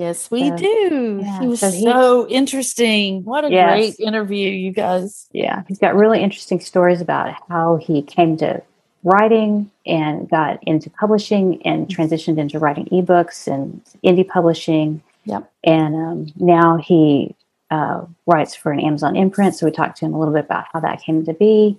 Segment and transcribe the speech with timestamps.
[0.00, 1.20] Yes, we so, do.
[1.22, 3.22] Yeah, he was so, he, so, interesting.
[3.22, 3.74] What a yes.
[3.74, 5.28] great interview, you guys.
[5.30, 8.62] Yeah, he's got really interesting stories about how he came to
[9.04, 15.02] writing and got into publishing and transitioned into writing ebooks and indie publishing.
[15.26, 15.52] Yep.
[15.64, 17.36] And um, now he
[17.70, 19.54] uh, writes for an Amazon imprint.
[19.54, 21.78] So we talked to him a little bit about how that came to be.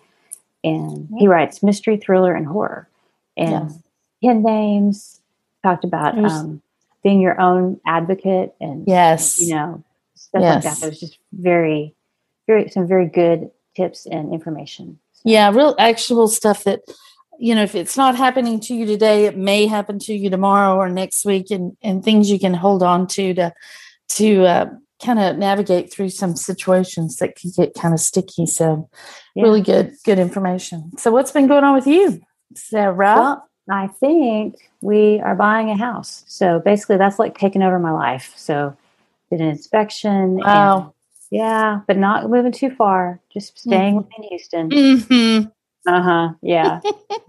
[0.63, 2.87] And he writes mystery, thriller, and horror.
[3.35, 3.79] And yes.
[4.23, 5.17] pen names.
[5.63, 6.61] Talked about um,
[7.03, 9.83] being your own advocate and yes, you know
[10.21, 10.53] stuff yes.
[10.53, 10.81] like that.
[10.81, 11.95] There's just very,
[12.47, 14.99] very some very good tips and information.
[15.13, 15.21] So.
[15.25, 16.81] Yeah, real actual stuff that
[17.39, 20.75] you know if it's not happening to you today, it may happen to you tomorrow
[20.75, 23.53] or next week, and and things you can hold on to to
[24.09, 24.65] to uh,
[25.03, 28.45] kind of navigate through some situations that can get kind of sticky.
[28.45, 28.89] So,
[29.35, 29.43] yeah.
[29.43, 30.97] really good good information.
[30.97, 32.21] So, what's been going on with you,
[32.55, 32.95] Sarah?
[32.95, 36.23] Well, I think we are buying a house.
[36.27, 38.33] So basically, that's like taking over my life.
[38.35, 38.75] So
[39.29, 40.37] did an inspection.
[40.37, 40.93] Wow.
[41.29, 43.21] Yeah, but not moving too far.
[43.31, 44.09] Just staying mm-hmm.
[44.09, 44.69] within Houston.
[44.69, 45.47] Mm-hmm.
[45.87, 46.29] Uh huh.
[46.41, 46.81] Yeah.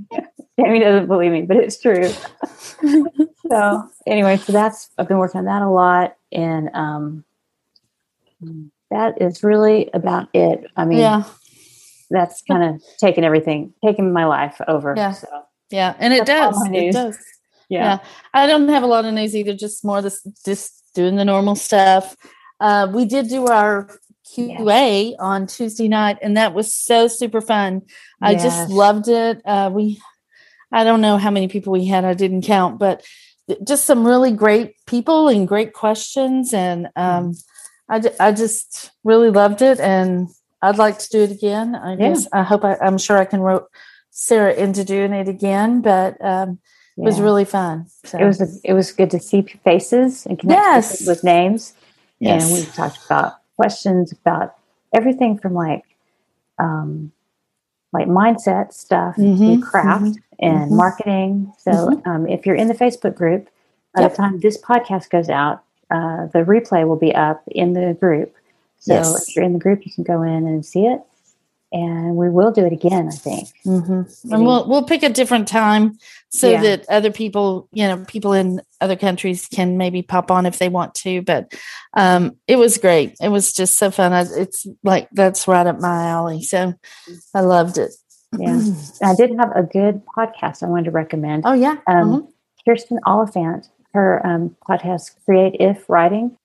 [0.61, 2.09] Jamie doesn't believe me, but it's true.
[3.49, 7.25] so anyway, so that's I've been working on that a lot, and um,
[8.91, 10.67] that is really about it.
[10.77, 11.25] I mean, yeah,
[12.11, 14.95] that's kind of taking everything, taking my life over.
[14.97, 15.13] Yeah.
[15.13, 15.29] So
[15.73, 16.57] yeah, and it does.
[16.73, 17.19] It does.
[17.69, 17.85] Yeah.
[17.85, 17.99] yeah.
[18.35, 19.55] I don't have a lot of news either.
[19.55, 22.17] Just more this, just doing the normal stuff.
[22.61, 23.89] Uh, we did do our
[24.37, 25.17] QA yes.
[25.19, 27.83] on Tuesday night, and that was so super fun.
[28.21, 28.43] I yes.
[28.43, 29.41] just loved it.
[29.45, 30.01] Uh, we,
[30.71, 32.05] I don't know how many people we had.
[32.05, 33.05] I didn't count, but
[33.65, 37.35] just some really great people and great questions, and um,
[37.89, 40.29] I, I just really loved it, and
[40.63, 41.75] I'd like to do it again.
[41.75, 41.97] I yeah.
[41.97, 43.67] guess I hope I, I'm sure I can wrote
[44.15, 46.59] Sarah into doing it again, but um,
[46.97, 47.05] yeah.
[47.05, 47.87] it was really fun.
[48.05, 48.19] So.
[48.19, 51.07] It was a, it was good to see faces and connect yes.
[51.07, 51.73] with names.
[52.21, 52.45] Yes.
[52.45, 54.55] And we talked about questions about
[54.93, 55.85] everything from like
[56.59, 57.11] um,
[57.95, 59.61] like mindset stuff mm-hmm.
[59.61, 60.47] to craft mm-hmm.
[60.47, 60.77] and mm-hmm.
[60.77, 61.53] marketing.
[61.59, 62.09] So mm-hmm.
[62.09, 63.49] um, if you're in the Facebook group,
[63.95, 64.11] by yep.
[64.11, 68.35] the time this podcast goes out, uh, the replay will be up in the group.
[68.79, 69.29] So yes.
[69.29, 71.01] if you're in the group, you can go in and see it
[71.73, 73.09] and we will do it again.
[73.09, 74.33] I think, mm-hmm.
[74.33, 75.99] and we'll we'll pick a different time
[76.31, 76.63] so yeah.
[76.63, 80.69] that other people, you know, people in other countries can maybe pop on if they
[80.69, 81.23] want to.
[81.23, 81.55] But
[81.95, 83.15] um, it was great.
[83.21, 84.13] It was just so fun.
[84.13, 86.43] I, it's like that's right up my alley.
[86.43, 86.75] So
[87.35, 87.93] I loved it.
[88.39, 88.61] Yeah,
[89.03, 91.43] I did have a good podcast I wanted to recommend.
[91.47, 92.27] Oh yeah, um, mm-hmm.
[92.69, 93.69] Kirsten Oliphant.
[93.95, 96.39] Her um, podcast, Create If Writing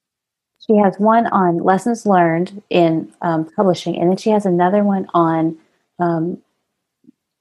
[0.68, 5.08] she has one on lessons learned in um, publishing, and then she has another one
[5.14, 5.58] on
[6.00, 6.40] um,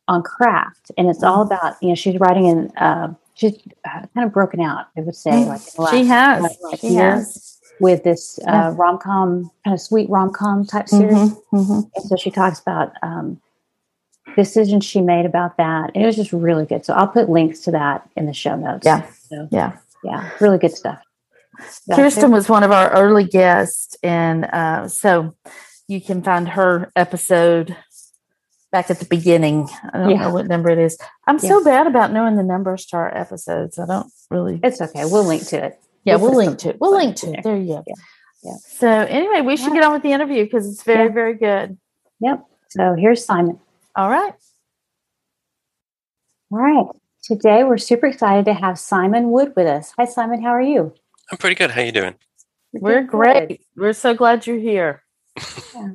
[0.08, 4.26] on craft, and it's all about you know she's writing in uh, she's uh, kind
[4.26, 4.86] of broken out.
[4.96, 5.60] I would say like
[5.90, 10.64] she has like she has with this uh, rom com kind of sweet rom com
[10.64, 11.80] type series, mm-hmm, mm-hmm.
[11.94, 13.40] and so she talks about um,
[14.36, 15.90] decisions she made about that.
[15.94, 16.84] And it was just really good.
[16.84, 18.86] So I'll put links to that in the show notes.
[18.86, 21.00] Yeah, so, yeah, yeah, really good stuff.
[21.92, 25.34] Kirsten was one of our early guests, and uh, so
[25.88, 27.76] you can find her episode
[28.72, 29.68] back at the beginning.
[29.92, 30.22] I don't yeah.
[30.22, 30.98] know what number it is.
[31.26, 31.48] I'm yeah.
[31.48, 33.78] so bad about knowing the numbers to our episodes.
[33.78, 34.60] I don't really.
[34.62, 35.04] It's okay.
[35.04, 35.80] We'll link to it.
[36.04, 36.76] Yeah, we'll, we'll link to it.
[36.80, 37.42] We'll link to it.
[37.42, 37.84] There you go.
[37.86, 37.94] Yeah.
[38.44, 38.56] yeah.
[38.68, 41.78] So anyway, we should get on with the interview because it's very, very good.
[42.20, 42.44] Yep.
[42.68, 43.58] So here's Simon.
[43.94, 44.32] All right.
[46.52, 46.86] All right.
[47.24, 49.92] Today we're super excited to have Simon Wood with us.
[49.98, 50.42] Hi, Simon.
[50.42, 50.94] How are you?
[51.30, 51.70] I'm pretty good.
[51.70, 52.14] How you doing?
[52.72, 53.60] We're great.
[53.76, 55.02] We're so glad you're here.
[55.74, 55.92] yeah.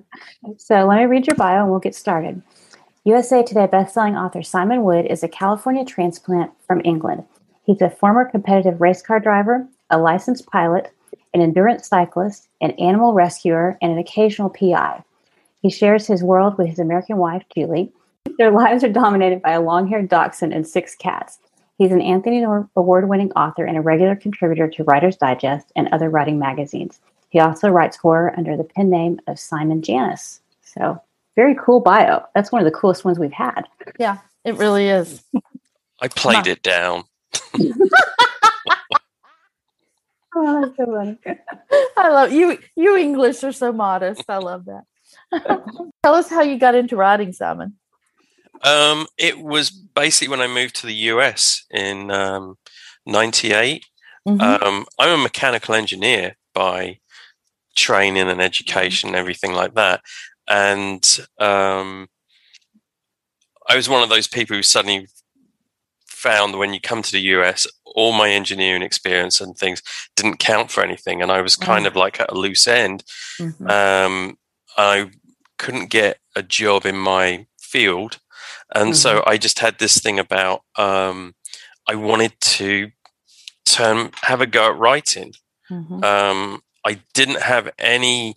[0.57, 2.41] So let me read your bio and we'll get started.
[3.05, 7.23] USA Today bestselling author Simon Wood is a California transplant from England.
[7.63, 10.91] He's a former competitive race car driver, a licensed pilot,
[11.33, 15.03] an endurance cyclist, an animal rescuer, and an occasional PI.
[15.61, 17.91] He shares his world with his American wife, Julie.
[18.37, 21.39] Their lives are dominated by a long haired dachshund and six cats.
[21.81, 26.11] He's an Anthony Award winning author and a regular contributor to Writer's Digest and other
[26.11, 26.99] writing magazines.
[27.29, 30.41] He also writes horror under the pen name of Simon Janus.
[30.61, 31.01] So,
[31.35, 32.21] very cool bio.
[32.35, 33.63] That's one of the coolest ones we've had.
[33.97, 35.23] Yeah, it really is.
[35.99, 37.03] I played it down.
[40.35, 41.17] oh, that's so funny.
[41.97, 42.59] I love you.
[42.75, 44.25] You English are so modest.
[44.29, 44.83] I love that.
[46.03, 47.73] Tell us how you got into writing, Simon.
[48.63, 52.57] Um, it was basically when I moved to the US in um,
[53.05, 53.85] '98.
[54.27, 54.41] Mm-hmm.
[54.41, 56.99] Um, I'm a mechanical engineer by
[57.75, 60.01] training and education, and everything like that.
[60.47, 62.07] And um,
[63.67, 65.07] I was one of those people who suddenly
[66.05, 69.81] found when you come to the US, all my engineering experience and things
[70.15, 71.87] didn't count for anything, and I was kind mm.
[71.87, 73.03] of like at a loose end.
[73.39, 73.67] Mm-hmm.
[73.67, 74.37] Um,
[74.77, 75.09] I
[75.57, 78.19] couldn't get a job in my field,
[78.73, 78.93] and mm-hmm.
[78.93, 81.35] so I just had this thing about um,
[81.87, 82.91] I wanted to
[83.65, 85.33] turn have a go at writing.
[85.69, 86.03] Mm-hmm.
[86.03, 88.35] Um, I didn't have any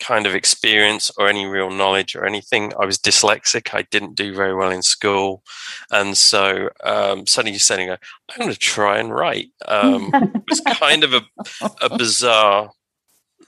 [0.00, 2.72] kind of experience or any real knowledge or anything.
[2.80, 3.74] I was dyslexic.
[3.74, 5.42] I didn't do very well in school.
[5.90, 7.98] And so um, suddenly you're saying, I'm
[8.38, 9.50] going to try and write.
[9.68, 11.22] Um, it was kind of a,
[11.82, 12.70] a bizarre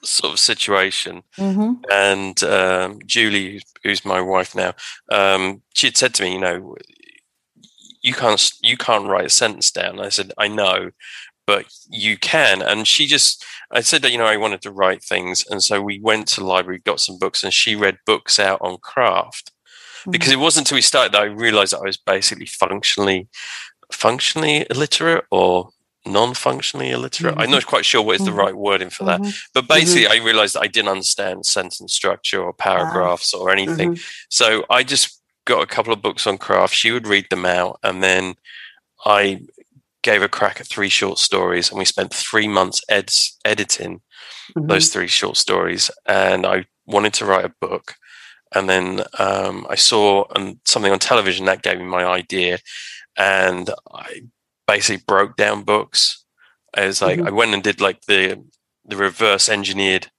[0.05, 1.23] sort of situation.
[1.39, 1.73] Mm-hmm.
[1.91, 4.75] And um, Julie, who's my wife now,
[5.11, 6.77] um, she had said to me, you know,
[8.03, 10.01] you can't you can't write a sentence down.
[10.01, 10.91] I said, I know,
[11.47, 12.63] but you can.
[12.63, 15.45] And she just, I said that, you know, I wanted to write things.
[15.49, 18.61] And so we went to the library, got some books, and she read books out
[18.61, 19.53] on craft.
[20.01, 20.11] Mm-hmm.
[20.11, 23.29] Because it wasn't until we started that I realized that I was basically functionally,
[23.93, 25.71] functionally illiterate or
[26.05, 27.35] non-functionally illiterate.
[27.35, 27.43] Mm-hmm.
[27.43, 28.41] I'm not quite sure what is the mm-hmm.
[28.41, 29.21] right wording for that.
[29.21, 29.31] Mm-hmm.
[29.55, 30.23] But basically, mm-hmm.
[30.23, 33.99] I realized I didn't understand sentence structure or paragraphs or anything.
[34.29, 36.75] So I just got a couple of books on craft.
[36.75, 38.35] She would read them out, and then
[39.05, 39.43] I
[40.03, 44.01] gave a crack at three short stories, and we spent three months eds- editing
[44.57, 44.67] mm-hmm.
[44.67, 45.91] those three short stories.
[46.07, 47.95] And I wanted to write a book,
[48.55, 52.59] and then um, I saw um, something on television that gave me my idea,
[53.17, 54.23] and I
[54.67, 56.25] basically broke down books.
[56.75, 57.29] I was like, mm-hmm.
[57.29, 58.43] I went and did like the
[58.85, 60.11] the reverse engineered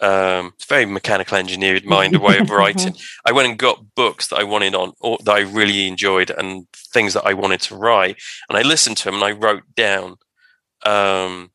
[0.00, 2.94] um, very mechanical engineered mind a way of writing.
[3.24, 6.66] I went and got books that I wanted on, or that I really enjoyed, and
[6.74, 8.16] things that I wanted to write,
[8.48, 10.16] and I listened to them and I wrote down
[10.84, 11.50] um,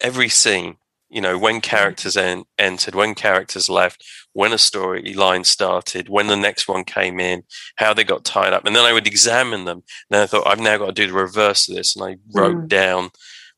[0.00, 0.76] every scene.
[1.12, 6.36] You know, when characters en- entered, when characters left, when a storyline started, when the
[6.36, 7.42] next one came in,
[7.76, 9.78] how they got tied up, and then I would examine them.
[9.78, 12.16] And then I thought, I've now got to do the reverse of this, and I
[12.34, 12.68] wrote mm.
[12.68, 13.10] down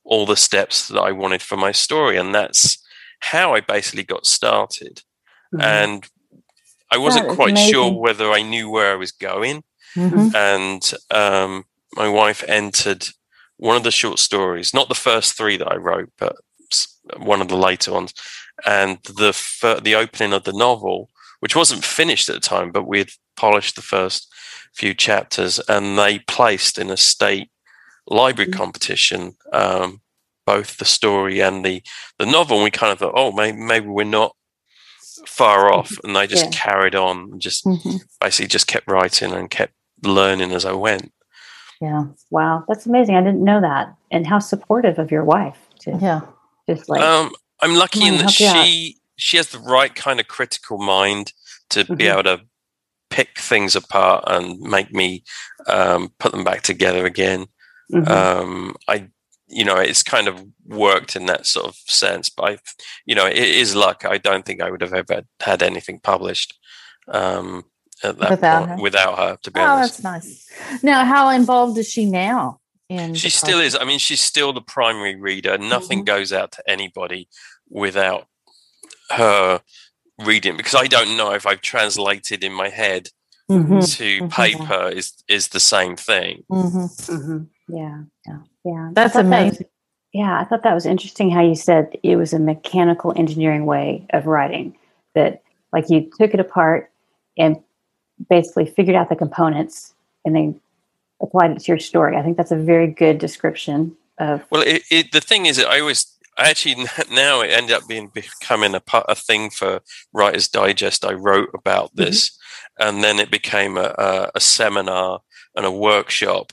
[0.05, 2.79] all the steps that I wanted for my story, and that's
[3.21, 5.03] how I basically got started.
[5.55, 5.61] Mm-hmm.
[5.63, 6.09] And
[6.91, 7.73] I wasn't quite amazing.
[7.73, 9.63] sure whether I knew where I was going.
[9.97, 10.35] Mm-hmm.
[10.35, 11.65] And um,
[11.95, 13.07] my wife entered
[13.57, 16.37] one of the short stories, not the first three that I wrote, but
[17.19, 18.15] one of the later ones.
[18.67, 21.11] And the fir- the opening of the novel,
[21.41, 24.33] which wasn't finished at the time, but we had polished the first
[24.75, 27.51] few chapters, and they placed in a state
[28.07, 28.59] library mm-hmm.
[28.59, 30.01] competition um,
[30.47, 31.83] both the story and the
[32.19, 32.59] the novel.
[32.59, 34.37] And we kind of thought, oh, maybe, maybe we're not
[35.27, 35.91] far off.
[35.91, 36.07] Mm-hmm.
[36.07, 36.51] And they just yeah.
[36.51, 37.97] carried on, and just mm-hmm.
[38.21, 41.13] basically just kept writing and kept learning as I went.
[41.81, 42.05] Yeah.
[42.31, 42.65] Wow.
[42.69, 43.17] That's amazing.
[43.17, 43.95] I didn't know that.
[44.11, 46.21] And how supportive of your wife to yeah.
[46.69, 50.79] Just like um, I'm lucky in that she she has the right kind of critical
[50.79, 51.33] mind
[51.71, 51.95] to mm-hmm.
[51.95, 52.41] be able to
[53.11, 55.23] pick things apart and make me
[55.67, 57.47] um, put them back together again.
[57.93, 58.11] Mm-hmm.
[58.11, 59.09] Um, I
[59.47, 62.29] you know, it's kind of worked in that sort of sense.
[62.29, 62.59] But I,
[63.07, 64.05] you know, it is luck.
[64.05, 66.59] I don't think I would have ever had anything published
[67.09, 67.65] um,
[68.03, 68.83] at that without point her.
[68.83, 69.39] without her.
[69.43, 70.83] To be oh, honest, that's nice.
[70.83, 72.61] Now, how involved is she now?
[72.89, 73.77] In she still is.
[73.81, 75.57] I mean, she's still the primary reader.
[75.57, 76.17] Nothing mm-hmm.
[76.17, 77.29] goes out to anybody
[77.71, 78.27] without
[79.11, 79.61] her
[80.25, 83.09] reading because I don't know if I've translated in my head
[83.51, 83.81] mm-hmm.
[83.81, 84.29] to mm-hmm.
[84.29, 86.45] paper is is the same thing.
[86.51, 87.13] Mm-hmm.
[87.13, 87.75] Mm-hmm.
[87.75, 88.39] Yeah, yeah.
[88.65, 89.51] Yeah, that's amazing.
[89.51, 89.69] That was,
[90.13, 94.07] yeah, I thought that was interesting how you said it was a mechanical engineering way
[94.11, 94.77] of writing.
[95.15, 96.91] That like you took it apart
[97.37, 97.57] and
[98.29, 99.93] basically figured out the components
[100.25, 100.61] and then
[101.23, 102.17] applied it to your story.
[102.17, 104.45] I think that's a very good description of.
[104.51, 108.09] Well, it, it, the thing is, I always I actually now it ended up being
[108.09, 109.81] becoming a a thing for
[110.13, 111.05] Writers Digest.
[111.05, 112.05] I wrote about mm-hmm.
[112.05, 112.89] this, mm-hmm.
[112.89, 115.21] and then it became a, a, a, seminar
[115.55, 116.53] and a workshop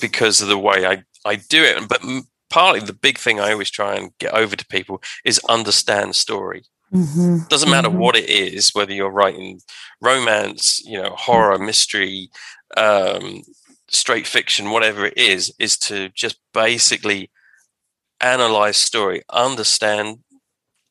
[0.00, 1.88] because of the way I I do it.
[1.88, 2.02] But
[2.50, 6.64] partly the big thing I always try and get over to people is understand story.
[6.92, 7.48] Mm-hmm.
[7.48, 7.98] Doesn't matter mm-hmm.
[7.98, 9.60] what it is, whether you're writing
[10.02, 12.28] romance, you know, horror, mystery,
[12.76, 13.42] um,
[13.92, 17.30] straight fiction, whatever it is, is to just basically
[18.20, 20.18] analyze story, understand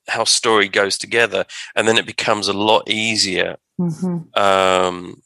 [0.08, 4.39] how story goes together, and then it becomes a lot easier mm-hmm.
[4.39, 5.22] um,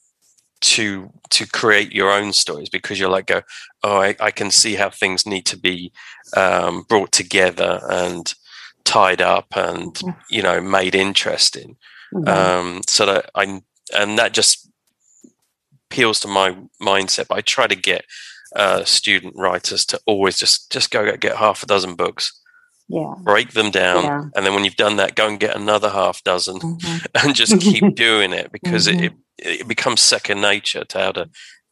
[0.60, 3.42] to to create your own stories because you're like go
[3.82, 5.92] oh I, I can see how things need to be
[6.36, 8.32] um, brought together and
[8.84, 11.76] tied up and you know made interesting
[12.14, 12.28] mm-hmm.
[12.28, 13.60] um, so that I
[13.94, 14.70] and that just
[15.96, 18.04] appeals to my mindset but I try to get
[18.54, 22.38] uh, student writers to always just just go get half a dozen books
[22.88, 24.22] yeah break them down yeah.
[24.36, 27.06] and then when you've done that go and get another half dozen mm-hmm.
[27.26, 29.04] and just keep doing it because mm-hmm.
[29.04, 31.28] it, it, it becomes second nature to how to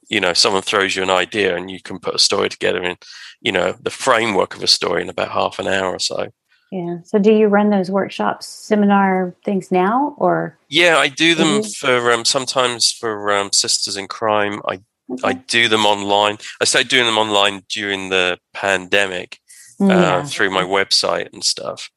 [0.08, 2.96] you know someone throws you an idea and you can put a story together in
[3.42, 6.28] you know the framework of a story in about half an hour or so
[6.72, 11.62] yeah so do you run those workshops seminar things now or yeah i do them
[11.62, 14.80] for um, sometimes for um, sisters in crime i
[15.10, 15.28] okay.
[15.28, 19.38] i do them online i started doing them online during the pandemic
[19.80, 20.24] uh, yeah.
[20.24, 21.90] through my website and stuff.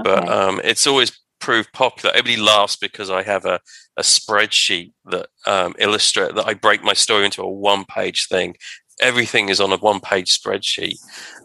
[0.00, 0.08] Okay.
[0.10, 2.14] But um, it's always proved popular.
[2.14, 3.60] Everybody laughs because I have a,
[3.96, 8.56] a spreadsheet that um, illustrate that I break my story into a one page thing.
[9.02, 10.98] Everything is on a one page spreadsheet,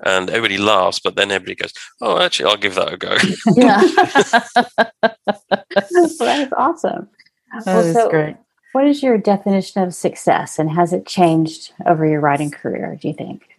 [0.06, 1.00] and everybody laughs.
[1.00, 3.18] But then everybody goes, "Oh, actually, I'll give that a go."
[3.56, 3.82] Yeah,
[5.74, 7.10] that's awesome.
[7.54, 8.36] That well, is so great.
[8.74, 12.98] What is your definition of success, and has it changed over your writing career?
[13.02, 13.50] Do you think?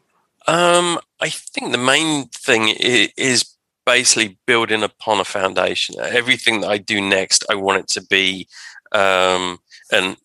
[0.47, 3.45] Um, I think the main thing is
[3.85, 5.97] basically building upon a foundation.
[6.01, 8.47] Everything that I do next, I want it to be
[8.93, 9.59] um,
[9.91, 10.17] an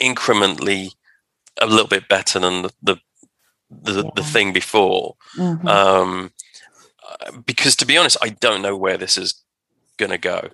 [0.00, 0.92] incrementally
[1.60, 2.96] a little bit better than the the,
[3.70, 4.10] the, yeah.
[4.16, 5.16] the thing before.
[5.36, 5.66] Mm-hmm.
[5.66, 6.32] Um,
[7.44, 9.42] because to be honest, I don't know where this is
[9.98, 10.48] going to go.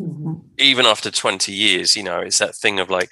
[0.00, 0.34] Mm-hmm.
[0.58, 3.10] Even after 20 years, you know, it's that thing of like,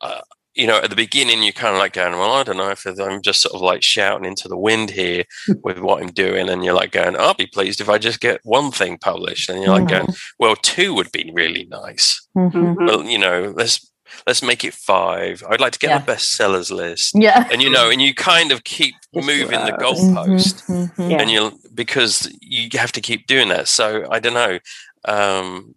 [0.00, 0.20] uh,
[0.54, 2.84] you know, at the beginning, you're kind of like going, well, I don't know if
[2.84, 5.24] I'm just sort of like shouting into the wind here
[5.62, 6.48] with what I'm doing.
[6.48, 9.48] And you're like going, I'll be pleased if I just get one thing published.
[9.48, 10.06] And you're like mm-hmm.
[10.06, 12.26] going, well, two would be really nice.
[12.36, 12.84] Mm-hmm.
[12.84, 13.89] Well, you know, let's,
[14.26, 15.42] let's make it five.
[15.48, 16.02] I'd like to get yeah.
[16.02, 17.14] a bestsellers list.
[17.14, 17.48] Yeah.
[17.50, 21.02] And, you know, and you kind of keep just moving the goalpost mm-hmm.
[21.02, 21.12] mm-hmm.
[21.12, 23.68] and you'll because you have to keep doing that.
[23.68, 24.58] So I don't know.
[25.04, 25.74] Um,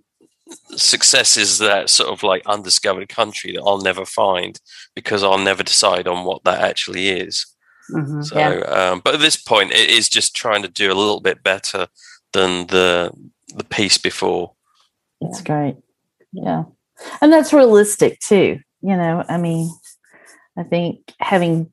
[0.75, 4.59] success is that sort of like undiscovered country that I'll never find
[4.95, 7.45] because I'll never decide on what that actually is.
[7.91, 8.91] Mm-hmm, so, yeah.
[8.91, 11.87] um, but at this point, it is just trying to do a little bit better
[12.31, 13.11] than the
[13.55, 14.53] the piece before.
[15.21, 15.75] That's great.
[16.31, 16.63] Yeah,
[17.21, 18.59] and that's realistic too.
[18.81, 19.71] You know, I mean,
[20.57, 21.71] I think having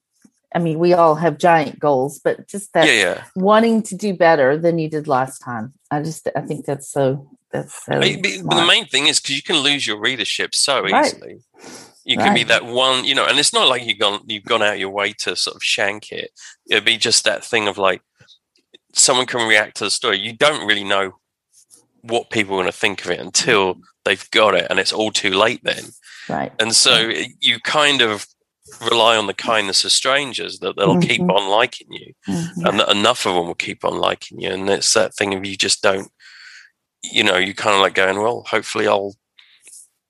[0.55, 3.25] I mean, we all have giant goals, but just that yeah, yeah.
[3.37, 5.73] wanting to do better than you did last time.
[5.91, 7.93] I just, I think that's so, that's so.
[7.93, 11.07] I mean, the main thing is because you can lose your readership so right.
[11.07, 11.43] easily.
[12.05, 12.25] You right.
[12.25, 14.81] can be that one, you know, and it's not like you've gone, you've gone out
[14.81, 16.33] your way to sort of shank it.
[16.69, 18.03] It'd be just that thing of like,
[18.93, 20.19] someone can react to the story.
[20.19, 21.13] You don't really know
[22.03, 23.83] what people are going to think of it until mm-hmm.
[24.11, 25.85] They've got it, and it's all too late then.
[26.29, 26.53] Right.
[26.59, 28.27] And so you kind of
[28.91, 31.09] rely on the kindness of strangers that they'll mm-hmm.
[31.09, 32.67] keep on liking you mm-hmm.
[32.67, 35.45] and that enough of them will keep on liking you and it's that thing of
[35.45, 36.09] you just don't
[37.03, 39.17] you know you kind of like going well hopefully i'll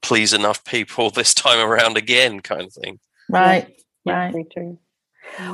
[0.02, 2.99] please enough people this time around again kind of thing
[3.30, 4.78] right yeah, right true.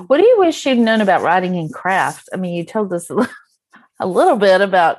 [0.09, 3.09] what do you wish you'd known about writing in craft i mean you told us
[3.09, 3.33] a little
[4.01, 4.99] bit about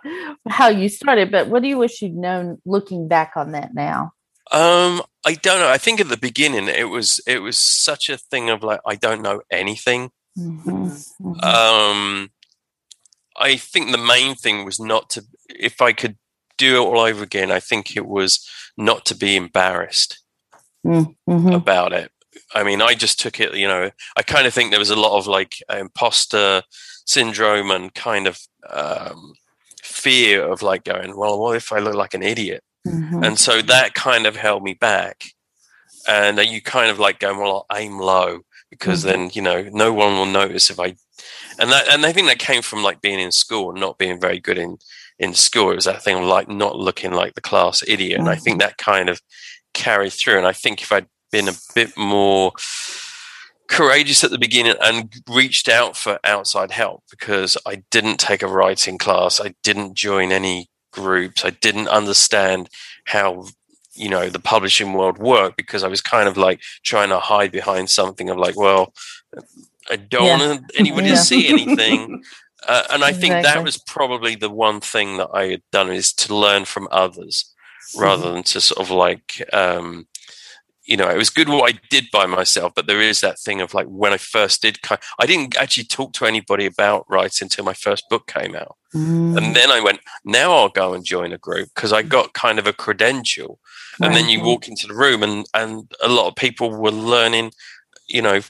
[0.49, 4.11] how you started but what do you wish you'd known looking back on that now
[4.51, 5.69] um, I don't know.
[5.69, 8.95] I think at the beginning it was it was such a thing of like I
[8.95, 10.11] don't know anything.
[10.37, 10.85] Mm-hmm.
[10.87, 11.39] Mm-hmm.
[11.41, 12.31] Um,
[13.35, 16.17] I think the main thing was not to if I could
[16.57, 17.51] do it all over again.
[17.51, 20.23] I think it was not to be embarrassed
[20.85, 21.49] mm-hmm.
[21.49, 22.11] about it.
[22.55, 23.53] I mean, I just took it.
[23.55, 26.63] You know, I kind of think there was a lot of like imposter
[27.07, 29.33] syndrome and kind of um,
[29.81, 32.63] fear of like going, well, what if I look like an idiot?
[32.85, 33.23] Mm-hmm.
[33.23, 35.23] And so that kind of held me back.
[36.07, 39.09] And you kind of like going, well, I'll aim low because mm-hmm.
[39.09, 40.95] then, you know, no one will notice if I,
[41.59, 44.21] and that, and I think that came from like being in school and not being
[44.21, 44.77] very good in,
[45.19, 45.71] in school.
[45.71, 48.19] It was that thing of like not looking like the class idiot.
[48.19, 48.27] Mm-hmm.
[48.27, 48.67] And I think mm-hmm.
[48.67, 49.21] that kind of
[49.73, 50.37] carried through.
[50.37, 52.53] And I think if I'd been a bit more,
[53.67, 58.47] courageous at the beginning and reached out for outside help because I didn't take a
[58.47, 59.41] writing class.
[59.41, 61.43] I didn't join any groups.
[61.43, 62.69] I didn't understand
[63.05, 63.45] how
[63.93, 67.51] you know the publishing world worked because I was kind of like trying to hide
[67.51, 68.93] behind something of like, well,
[69.89, 70.47] I don't yeah.
[70.47, 71.15] want anybody yeah.
[71.15, 72.23] to see anything.
[72.67, 73.53] Uh, and I think exactly.
[73.53, 77.53] that was probably the one thing that I had done is to learn from others
[77.95, 78.33] rather mm-hmm.
[78.33, 80.07] than to sort of like, um,
[80.87, 83.59] you know, it was good what I did by myself, but there is that thing
[83.59, 84.79] of like when I first did,
[85.19, 88.77] I didn't actually talk to anybody about writing until my first book came out.
[88.95, 89.37] Mm.
[89.37, 92.57] And then I went, now I'll go and join a group because I got kind
[92.57, 93.59] of a credential.
[93.99, 97.51] And then you walk into the room and, and a lot of people were learning,
[98.07, 98.41] you know,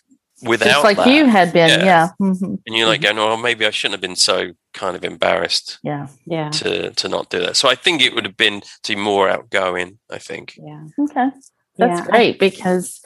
[0.44, 1.08] without Just like that.
[1.08, 1.70] you had been.
[1.70, 1.86] Yeah.
[1.86, 2.10] yeah.
[2.22, 2.56] Mm-hmm.
[2.68, 3.18] And you're like mm-hmm.
[3.18, 5.80] going, oh, maybe I shouldn't have been so kind of embarrassed.
[5.84, 6.08] Yeah.
[6.26, 6.50] Yeah.
[6.50, 7.56] To, to not do that.
[7.56, 10.60] So I think it would have been to be more outgoing, I think.
[10.62, 10.84] Yeah.
[11.00, 11.30] Okay.
[11.78, 12.08] That's yeah.
[12.08, 13.02] great because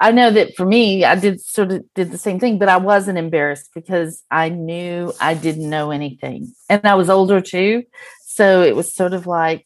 [0.00, 2.76] I know that for me, I did sort of did the same thing, but I
[2.76, 6.54] wasn't embarrassed because I knew I didn't know anything.
[6.68, 7.84] And I was older too.
[8.26, 9.64] So it was sort of like,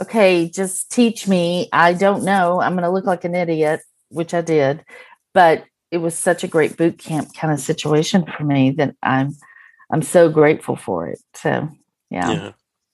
[0.00, 1.68] okay, just teach me.
[1.72, 2.60] I don't know.
[2.60, 4.84] I'm going to look like an idiot, which I did.
[5.32, 9.34] But it was such a great boot camp kind of situation for me that I'm
[9.90, 11.18] I'm so grateful for it.
[11.34, 11.68] So
[12.10, 12.30] yeah.
[12.30, 12.52] yeah.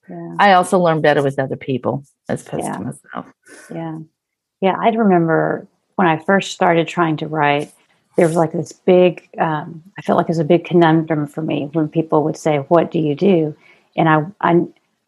[0.08, 0.34] yeah.
[0.38, 2.76] I also learn better with other people as opposed yeah.
[2.76, 3.26] to myself.
[3.72, 3.98] Yeah.
[4.60, 7.72] Yeah, I remember when I first started trying to write,
[8.16, 11.42] there was like this big, um, I felt like it was a big conundrum for
[11.42, 13.56] me when people would say, What do you do?
[13.96, 14.52] And I, I,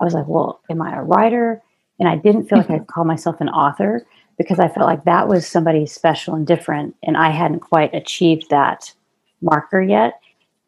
[0.01, 1.61] I was like, Well, am I a writer?
[1.99, 4.07] And I didn't feel like I could call myself an author
[4.39, 6.97] because I felt like that was somebody special and different.
[7.03, 8.93] And I hadn't quite achieved that
[9.43, 10.21] marker yet.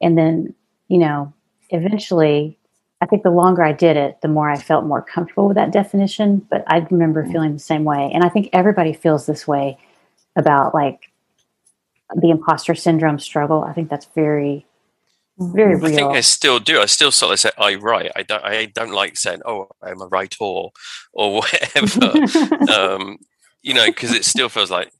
[0.03, 0.55] And then,
[0.89, 1.33] you know,
[1.71, 2.59] eventually
[3.03, 5.73] I think the longer I did it, the more I felt more comfortable with that
[5.73, 6.47] definition.
[6.49, 8.09] But I remember feeling the same way.
[8.15, 9.77] And I think everybody feels this way
[10.37, 11.11] about like
[12.15, 13.65] the imposter syndrome struggle.
[13.65, 14.65] I think that's very,
[15.37, 15.87] very real.
[15.87, 16.81] I think I still do.
[16.81, 18.13] I still sort of say I write.
[18.15, 18.45] I don't.
[18.45, 20.73] I don't like saying, "Oh, I'm a writer" or
[21.13, 22.07] whatever.
[22.73, 23.19] um,
[23.63, 24.93] you know, because it still feels like,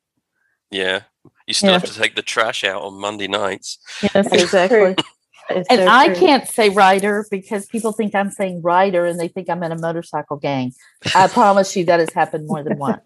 [0.73, 1.03] yeah,
[1.47, 1.79] you still yeah.
[1.79, 3.79] have to take the trash out on Monday nights.
[4.03, 4.97] Yes, exactly
[5.57, 6.17] and so I true.
[6.17, 9.79] can't say writer because people think I'm saying rider and they think I'm in a
[9.79, 10.73] motorcycle gang.
[11.15, 13.03] I promise you that has happened more than once.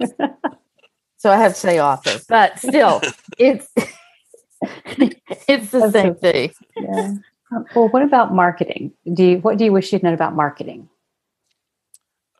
[1.16, 3.00] so I have to say author, but still,
[3.38, 3.68] it's
[4.62, 6.52] it's the That's same thing.
[6.76, 7.12] Yeah.
[7.74, 8.92] Well, what about marketing?
[9.12, 10.88] Do you what do you wish you'd known about marketing?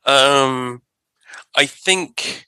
[0.04, 0.82] Um,
[1.56, 2.46] I think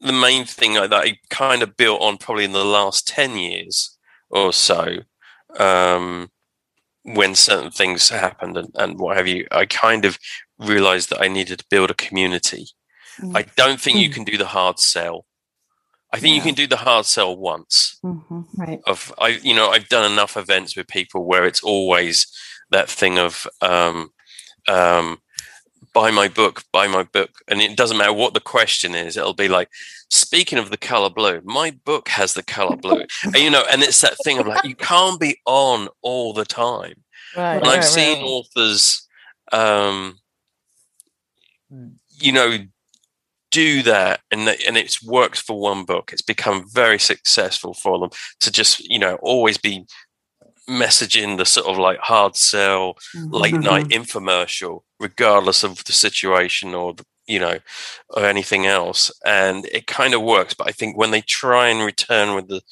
[0.00, 3.96] the main thing that I kind of built on probably in the last ten years
[4.30, 4.98] or so
[5.58, 6.30] um,
[7.02, 10.18] when certain things happened and, and what have you, I kind of
[10.58, 12.66] realized that I needed to build a community.
[13.20, 13.36] Mm-hmm.
[13.36, 14.04] I don't think mm-hmm.
[14.04, 14.14] you mm.
[14.14, 15.26] can do the hard sell.
[16.12, 16.36] I think yeah.
[16.36, 17.98] you can do the hard sell once.
[18.04, 18.40] Mm-hmm.
[18.56, 18.80] Right.
[18.86, 22.26] Of I, you know, I've done enough events with people where it's always
[22.70, 24.10] that thing of um,
[24.68, 25.18] um,
[25.94, 27.30] buy my book, buy my book.
[27.48, 29.70] And it doesn't matter what the question is, it'll be like,
[30.10, 33.04] speaking of the color blue, my book has the color blue.
[33.22, 36.44] and, you know, and it's that thing of like, you can't be on all the
[36.44, 37.02] time.
[37.36, 38.26] Right, and I've right, seen right.
[38.26, 39.08] authors,
[39.52, 40.18] um,
[42.10, 42.58] you know,
[43.50, 46.12] do that and and it works for one book.
[46.12, 49.86] It's become very successful for them to just, you know, always be
[50.68, 53.30] messaging the sort of like hard sell mm-hmm.
[53.30, 54.02] late night mm-hmm.
[54.02, 57.58] infomercial regardless of the situation or the, you know
[58.10, 61.84] or anything else and it kind of works but i think when they try and
[61.84, 62.62] return with the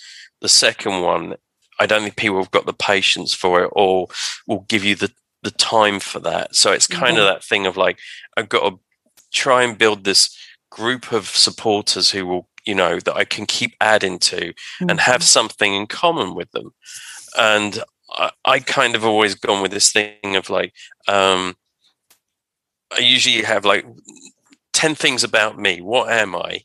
[0.40, 1.34] the second one
[1.80, 4.08] i don't think people have got the patience for it or
[4.46, 7.18] will give you the the time for that so it's kind mm-hmm.
[7.18, 7.98] of that thing of like
[8.36, 8.78] i've got to
[9.32, 10.36] try and build this
[10.70, 14.88] group of supporters who will you know that i can keep adding to mm-hmm.
[14.88, 16.72] and have something in common with them
[17.38, 20.72] and I, I, kind of always gone with this thing of like
[21.08, 21.56] um,
[22.96, 23.86] I usually have like
[24.72, 25.80] 10 things about me.
[25.80, 26.60] What am I?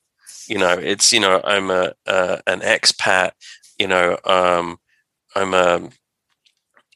[0.47, 3.31] You know, it's, you know, I'm a, uh, an expat,
[3.77, 4.77] you know, um,
[5.35, 5.89] I'm a,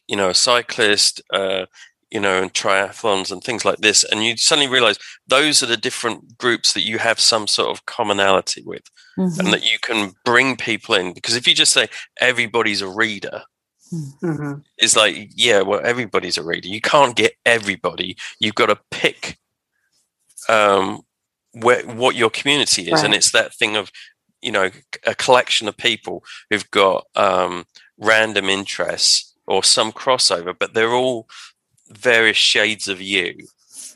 [0.07, 1.65] you know, a cyclist, uh,
[2.09, 4.03] you know, and triathlons and things like this.
[4.03, 7.85] And you suddenly realize those are the different groups that you have some sort of
[7.85, 8.83] commonality with
[9.17, 9.39] mm-hmm.
[9.39, 11.13] and that you can bring people in.
[11.13, 11.87] Because if you just say
[12.19, 13.43] everybody's a reader,
[13.93, 14.53] Mm-hmm.
[14.77, 16.67] It's like, yeah, well, everybody's a reader.
[16.67, 18.17] You can't get everybody.
[18.39, 19.37] You've got to pick
[20.47, 21.01] um,
[21.53, 23.05] where, what your community is, right.
[23.05, 23.91] and it's that thing of,
[24.41, 24.71] you know,
[25.05, 27.65] a collection of people who've got um,
[27.97, 31.27] random interests or some crossover, but they're all
[31.89, 33.47] various shades of you.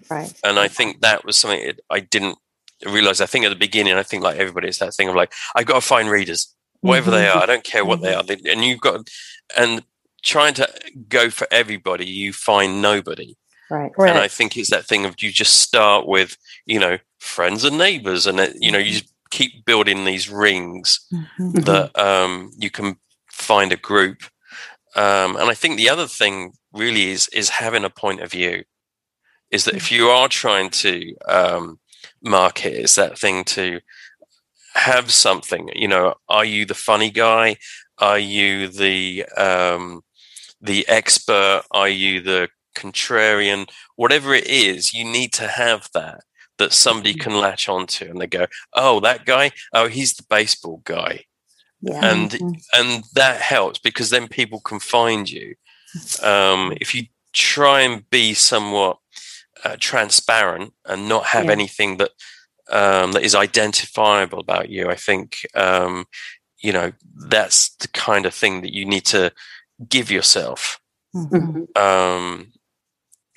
[0.10, 0.34] Right.
[0.44, 2.38] And I think that was something I didn't
[2.86, 3.22] realize.
[3.22, 5.66] I think at the beginning, I think like everybody, it's that thing of like, I've
[5.66, 6.54] got to find readers,
[6.86, 7.20] whatever mm-hmm.
[7.20, 7.44] they are.
[7.44, 8.28] I don't care what mm-hmm.
[8.28, 8.54] they are.
[8.54, 9.10] And you've got,
[9.58, 9.84] and
[10.24, 10.68] trying to
[11.08, 13.36] go for everybody, you find nobody.
[13.70, 13.92] Right.
[13.98, 17.78] And I think it's that thing of you just start with, you know, friends and
[17.78, 21.62] neighbors, and it, you know, you keep building these rings mm-hmm.
[21.62, 22.98] that um, you can
[23.32, 24.24] find a group.
[24.96, 28.64] Um, and I think the other thing really is is having a point of view.
[29.52, 31.80] Is that if you are trying to um,
[32.22, 33.80] market, it's that thing to
[34.76, 35.70] have something.
[35.74, 37.58] You know, are you the funny guy?
[37.98, 40.02] Are you the um,
[40.62, 41.64] the expert?
[41.72, 43.70] Are you the contrarian?
[43.96, 46.22] Whatever it is, you need to have that
[46.58, 47.30] that somebody mm-hmm.
[47.30, 49.52] can latch onto, and they go, "Oh, that guy.
[49.74, 51.26] Oh, he's the baseball guy."
[51.82, 52.06] Yeah.
[52.06, 52.52] And mm-hmm.
[52.74, 55.56] and that helps because then people can find you.
[56.22, 58.98] Um, if you try and be somewhat
[59.64, 61.52] uh, transparent and not have yeah.
[61.52, 62.12] anything that
[62.72, 66.06] um, that is identifiable about you, I think um,
[66.60, 66.92] you know
[67.28, 69.32] that's the kind of thing that you need to
[69.88, 70.80] give yourself.
[71.16, 71.82] Mm-hmm.
[71.82, 72.52] Um,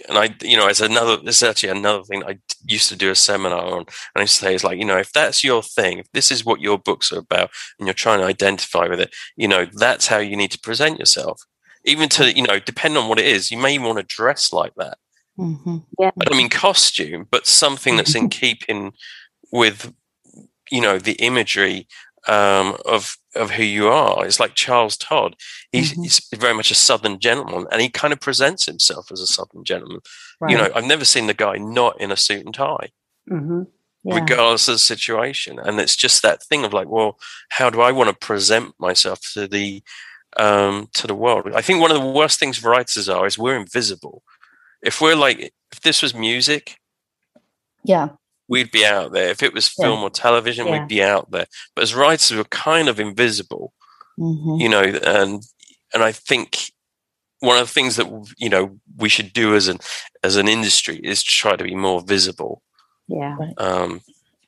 [0.09, 3.11] and I, you know, as another, this is actually another thing I used to do
[3.11, 5.62] a seminar on, and I used to say is like, you know, if that's your
[5.62, 9.01] thing, if this is what your books are about, and you're trying to identify with
[9.01, 11.43] it, you know, that's how you need to present yourself.
[11.85, 14.73] Even to, you know, depending on what it is, you may want to dress like
[14.77, 14.99] that.
[15.38, 15.77] Mm-hmm.
[15.98, 16.11] Yeah.
[16.20, 18.92] I don't mean costume, but something that's in keeping
[19.53, 19.94] with,
[20.70, 21.87] you know, the imagery
[22.27, 24.27] um, of of who you are.
[24.27, 25.37] It's like Charles Todd.
[25.70, 26.03] He's, mm-hmm.
[26.03, 29.64] he's, very much a Southern gentleman, and he kind of presents himself as a Southern
[29.64, 30.01] gentleman.
[30.40, 30.51] Right.
[30.51, 32.90] You know, I've never seen the guy not in a suit and tie,
[33.31, 33.62] mm-hmm.
[34.05, 34.14] yeah.
[34.14, 35.59] regardless of the situation.
[35.59, 37.18] And it's just that thing of like, well,
[37.51, 39.83] how do I want to present myself to the
[40.37, 41.53] um, to the world?
[41.55, 44.22] I think one of the worst things writers are is we're invisible.
[44.83, 46.79] If we're like, if this was music,
[47.85, 48.11] yeah,
[48.49, 49.29] we'd be out there.
[49.29, 50.07] If it was film yeah.
[50.07, 50.81] or television, yeah.
[50.81, 51.47] we'd be out there.
[51.75, 53.73] But as writers, we're kind of invisible,
[54.19, 54.61] mm-hmm.
[54.61, 54.83] you know.
[54.83, 55.43] And
[55.93, 56.73] and I think
[57.41, 59.79] one of the things that you know we should do as an
[60.23, 62.62] as an industry is to try to be more visible.
[63.07, 63.37] Yeah.
[63.57, 64.01] Um,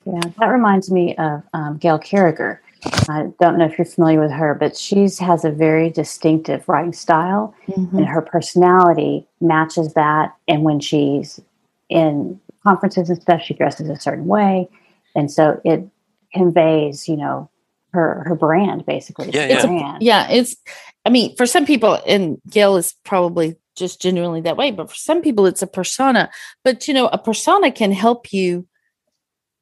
[0.05, 2.62] yeah, that reminds me of um, Gail Carriger.
[2.85, 6.93] I don't know if you're familiar with her, but she has a very distinctive writing
[6.93, 7.97] style, mm-hmm.
[7.97, 10.35] and her personality matches that.
[10.49, 11.40] And when she's
[11.88, 14.69] in conferences and stuff, she dresses a certain way,
[15.14, 15.87] and so it
[16.33, 17.51] conveys, you know,
[17.93, 19.31] her her brand basically.
[19.31, 19.66] Yeah, yeah.
[19.66, 20.03] Brand.
[20.03, 20.31] yeah.
[20.31, 20.57] It's,
[21.05, 24.97] I mean, for some people, and Gail is probably just genuinely that way, but for
[24.97, 26.31] some people, it's a persona.
[26.64, 28.66] But you know, a persona can help you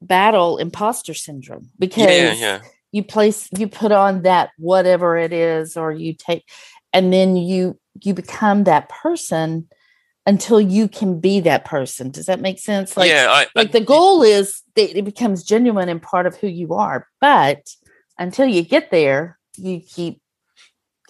[0.00, 2.60] battle imposter syndrome because yeah, yeah.
[2.92, 6.44] You place you put on that whatever it is, or you take,
[6.92, 9.68] and then you you become that person
[10.26, 12.10] until you can be that person.
[12.10, 12.96] Does that make sense?
[12.96, 16.36] Like, yeah, I, like I, the goal is that it becomes genuine and part of
[16.36, 17.08] who you are.
[17.20, 17.66] But
[18.18, 20.20] until you get there, you keep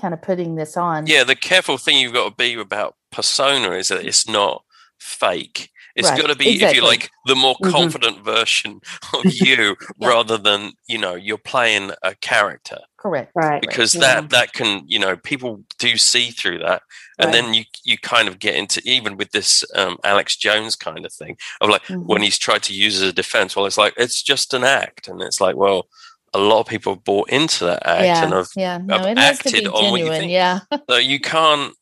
[0.01, 1.07] kind of putting this on.
[1.09, 4.62] Yeah, the careful thing you've got to be about persona is that it's not
[5.01, 5.71] fake.
[5.99, 6.21] It's right.
[6.21, 6.79] got to be, exactly.
[6.79, 7.73] if you like, the more mm-hmm.
[7.73, 8.25] confident mm-hmm.
[8.25, 8.81] version
[9.13, 10.09] of you yeah.
[10.09, 12.79] rather than, you know, you're playing a character.
[12.97, 13.33] Correct.
[13.35, 13.61] Right.
[13.61, 14.03] Because right.
[14.03, 14.29] that, yeah.
[14.29, 16.83] that can, you know, people do see through that.
[17.19, 17.33] And right.
[17.33, 21.13] then you, you kind of get into, even with this um, Alex Jones kind of
[21.13, 22.07] thing of like mm-hmm.
[22.07, 25.09] when he's tried to use as a defense, well, it's like, it's just an act.
[25.09, 25.89] And it's like, well,
[26.33, 28.23] a lot of people have bought into that act yeah.
[28.23, 28.79] and have, yeah.
[28.79, 30.31] No, have acted on what you think.
[30.31, 30.61] Yeah.
[30.89, 31.75] so you can't,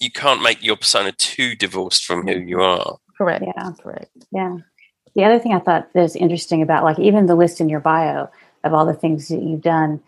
[0.00, 2.98] you can't make your persona too divorced from who you are.
[3.16, 3.44] Correct.
[3.46, 3.70] Yeah.
[3.82, 4.10] Correct.
[4.32, 4.58] Yeah.
[5.14, 8.28] The other thing I thought was interesting about like even the list in your bio
[8.64, 10.00] of all the things that you've done,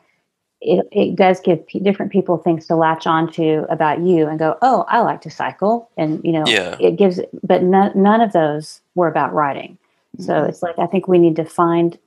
[0.60, 4.58] it, it does give p- different people things to latch onto about you and go,
[4.60, 5.88] oh, I like to cycle.
[5.96, 6.76] And, you know, yeah.
[6.78, 9.78] it gives, but none, none of those were about writing.
[10.16, 10.24] Mm-hmm.
[10.24, 11.98] So it's like, I think we need to find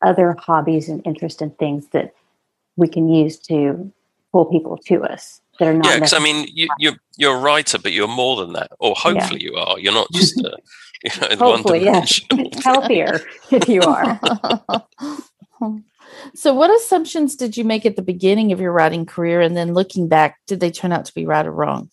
[0.00, 2.14] other hobbies and interest in things that
[2.76, 3.92] we can use to
[4.32, 5.86] pull people to us that are not.
[5.86, 8.94] Yeah, because I mean, you, you're you're a writer, but you're more than that, or
[8.94, 9.50] hopefully yeah.
[9.50, 9.78] you are.
[9.78, 12.04] You're not just uh, a, you know, hopefully, yeah,
[12.64, 14.20] healthier if you are.
[16.34, 19.74] so, what assumptions did you make at the beginning of your writing career, and then
[19.74, 21.90] looking back, did they turn out to be right or wrong?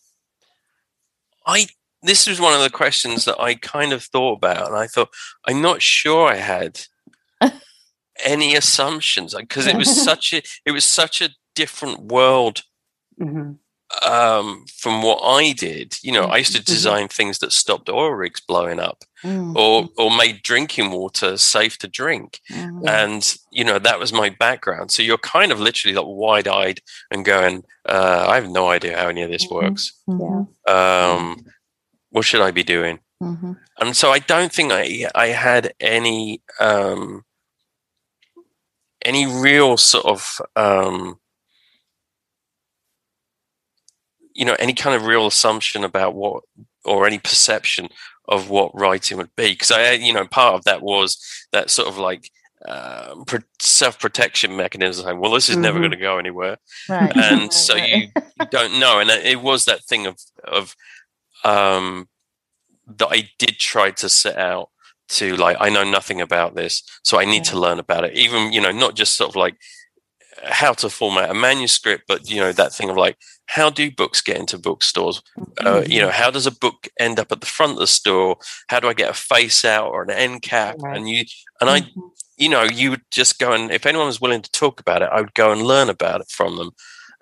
[1.46, 1.68] I
[2.04, 5.10] this was one of the questions that I kind of thought about, and I thought
[5.48, 6.82] I'm not sure I had
[8.24, 12.64] any assumptions because it was such a it was such a different world
[13.20, 14.12] mm-hmm.
[14.12, 15.96] um, from what I did.
[16.02, 16.74] You know, I used to mm-hmm.
[16.74, 19.56] design things that stopped oil rigs blowing up, mm-hmm.
[19.58, 22.88] or or made drinking water safe to drink, mm-hmm.
[22.88, 24.92] and you know that was my background.
[24.92, 28.98] So you're kind of literally like wide eyed and going, uh, I have no idea
[28.98, 29.56] how any of this mm-hmm.
[29.56, 29.94] works.
[30.08, 30.46] Yeah.
[30.68, 31.46] Um,
[32.10, 33.00] what should I be doing?
[33.22, 33.54] Mm-hmm.
[33.80, 37.24] And so I don't think I I had any um,
[39.04, 41.20] any real sort of um,
[44.36, 46.44] you know any kind of real assumption about what
[46.84, 47.90] or any perception
[48.28, 51.18] of what writing would be because i you know part of that was
[51.52, 52.30] that sort of like
[52.68, 53.26] um,
[53.62, 55.64] self-protection mechanism saying, well this is mm-hmm.
[55.64, 56.58] never going to go anywhere
[56.90, 57.16] right.
[57.16, 60.76] and so you, you, don't know and it was that thing of of
[61.44, 62.08] um,
[62.88, 64.70] that i did try to set out
[65.08, 68.14] to like I know nothing about this, so I need to learn about it.
[68.14, 69.56] Even you know, not just sort of like
[70.44, 73.18] how to format a manuscript, but you know that thing of like
[73.48, 75.22] how do books get into bookstores?
[75.38, 75.68] Mm-hmm.
[75.68, 78.38] Uh, you know, how does a book end up at the front of the store?
[78.70, 80.76] How do I get a face out or an end cap?
[80.80, 80.98] Right.
[80.98, 81.26] And you
[81.62, 82.00] and mm-hmm.
[82.00, 85.02] I, you know, you would just go and if anyone was willing to talk about
[85.02, 86.72] it, I would go and learn about it from them.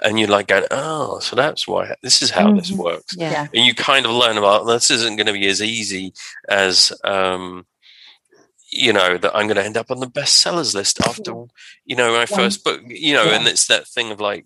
[0.02, 2.58] And you're like going, oh, so that's why this is how mm-hmm.
[2.58, 3.16] this works.
[3.16, 3.48] Yeah.
[3.54, 6.14] And you kind of learn about this isn't going to be as easy
[6.50, 7.66] as um,
[8.74, 11.34] you know that I'm going to end up on the bestsellers list after
[11.86, 12.82] you know my first book.
[12.86, 13.38] You know, yeah.
[13.38, 14.46] and it's that thing of like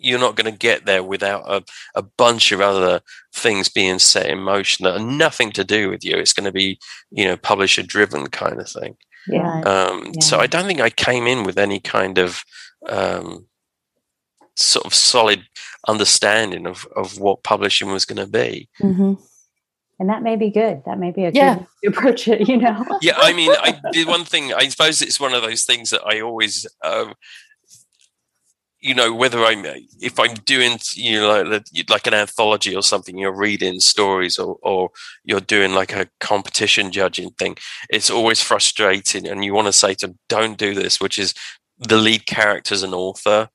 [0.00, 1.64] you're not going to get there without a,
[1.94, 3.00] a bunch of other
[3.34, 6.16] things being set in motion that are nothing to do with you.
[6.16, 6.78] It's going to be
[7.10, 8.96] you know publisher driven kind of thing.
[9.26, 9.60] Yeah.
[9.60, 10.20] Um, yeah.
[10.20, 12.42] So I don't think I came in with any kind of
[12.88, 13.46] um,
[14.56, 15.44] sort of solid
[15.86, 18.68] understanding of of what publishing was going to be.
[18.80, 19.14] Mm-hmm
[19.98, 20.82] and that may be good.
[20.86, 21.56] That may be a yeah.
[21.56, 22.84] good approach it, you know.
[23.00, 24.54] yeah, I mean, I did one thing.
[24.54, 27.14] I suppose it's one of those things that I always, um,
[28.80, 29.64] you know, whether I'm
[30.00, 34.56] if I'm doing, you know, like, like an anthology or something, you're reading stories, or
[34.62, 34.90] or
[35.24, 37.56] you're doing like a competition judging thing.
[37.90, 41.34] It's always frustrating, and you want to say to don't do this, which is
[41.78, 43.48] the lead character's an author,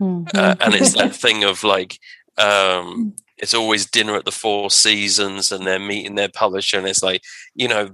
[0.00, 0.28] mm-hmm.
[0.32, 1.98] uh, and it's that thing of like.
[2.36, 7.02] Um, it's always dinner at the Four Seasons, and they're meeting their publisher, and it's
[7.02, 7.22] like
[7.54, 7.90] you know,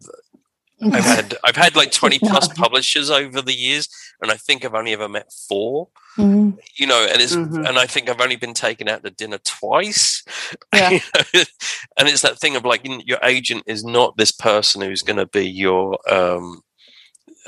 [0.83, 3.89] I've had I've had like twenty plus publishers over the years,
[4.21, 6.59] and I think I've only ever met 4 mm-hmm.
[6.77, 7.65] You know, and it's mm-hmm.
[7.65, 10.23] and I think I've only been taken out to dinner twice.
[10.75, 10.99] Yeah.
[11.97, 15.27] and it's that thing of like your agent is not this person who's going to
[15.27, 16.63] be your um,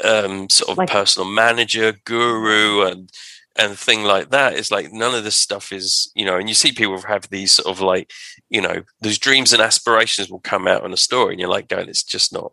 [0.05, 3.11] um, sort of like, personal manager, guru, and
[3.59, 6.55] and thing like that is like none of this stuff is you know and you
[6.55, 8.11] see people have these sort of like
[8.51, 11.69] you know those dreams and aspirations will come out in a story and you're like
[11.69, 12.53] going it's just not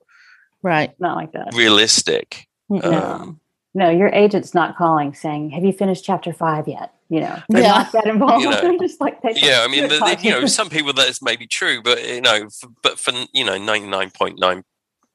[0.63, 0.93] right.
[0.99, 1.53] Not like that.
[1.53, 2.47] realistic.
[2.69, 3.39] No um,
[3.73, 6.93] no your agent's not calling saying have you finished chapter five yet?
[7.09, 7.67] You know they're yeah.
[7.69, 8.43] not that involved.
[8.43, 11.21] you know, just like yeah i mean the, the, you know some people that is
[11.21, 14.63] maybe true but you know for, but for you know 99.9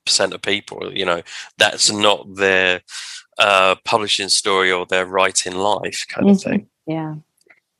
[0.07, 1.23] percent of people you know
[1.57, 2.83] that's not their
[3.39, 6.35] uh, publishing story or their writing life kind mm-hmm.
[6.35, 6.67] of thing.
[6.87, 7.15] Yeah.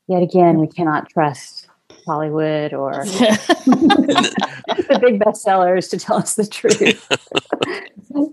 [0.07, 1.67] Yet again, we cannot trust
[2.05, 7.07] Hollywood or the big bestsellers to tell us the truth.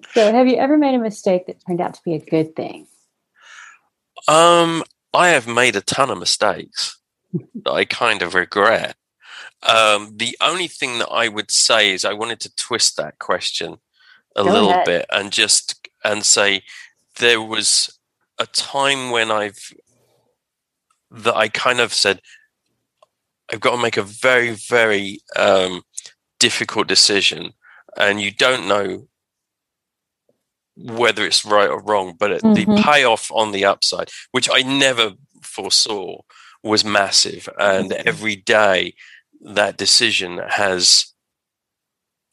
[0.15, 2.87] so, have you ever made a mistake that turned out to be a good thing?
[4.29, 6.99] Um, I have made a ton of mistakes
[7.65, 8.97] that I kind of regret.
[9.63, 13.77] Um, the only thing that I would say is I wanted to twist that question
[14.35, 14.87] a Go little ahead.
[14.87, 16.63] bit and just and say
[17.19, 17.99] there was
[18.39, 19.73] a time when I've
[21.11, 22.21] that I kind of said
[23.53, 25.83] I've got to make a very very um,
[26.39, 27.53] difficult decision,
[27.97, 29.09] and you don't know
[30.77, 32.53] whether it's right or wrong, but mm-hmm.
[32.53, 36.21] the payoff on the upside, which I never foresaw,
[36.63, 38.09] was massive, and mm-hmm.
[38.09, 38.95] every day
[39.41, 41.15] that decision has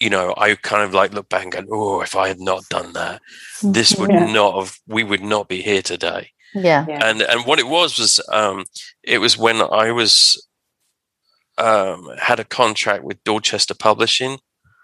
[0.03, 2.67] you know, I kind of like look back and go, oh, if I had not
[2.67, 3.21] done that,
[3.61, 4.29] this would yeah.
[4.33, 6.31] not have, we would not be here today.
[6.53, 6.85] Yeah.
[6.89, 6.99] yeah.
[7.01, 8.65] And and what it was was, um,
[9.01, 10.45] it was when I was
[11.57, 14.39] um, had a contract with Dorchester Publishing,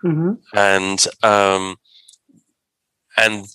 [0.06, 0.36] mm-hmm.
[0.56, 1.76] and um,
[3.18, 3.46] and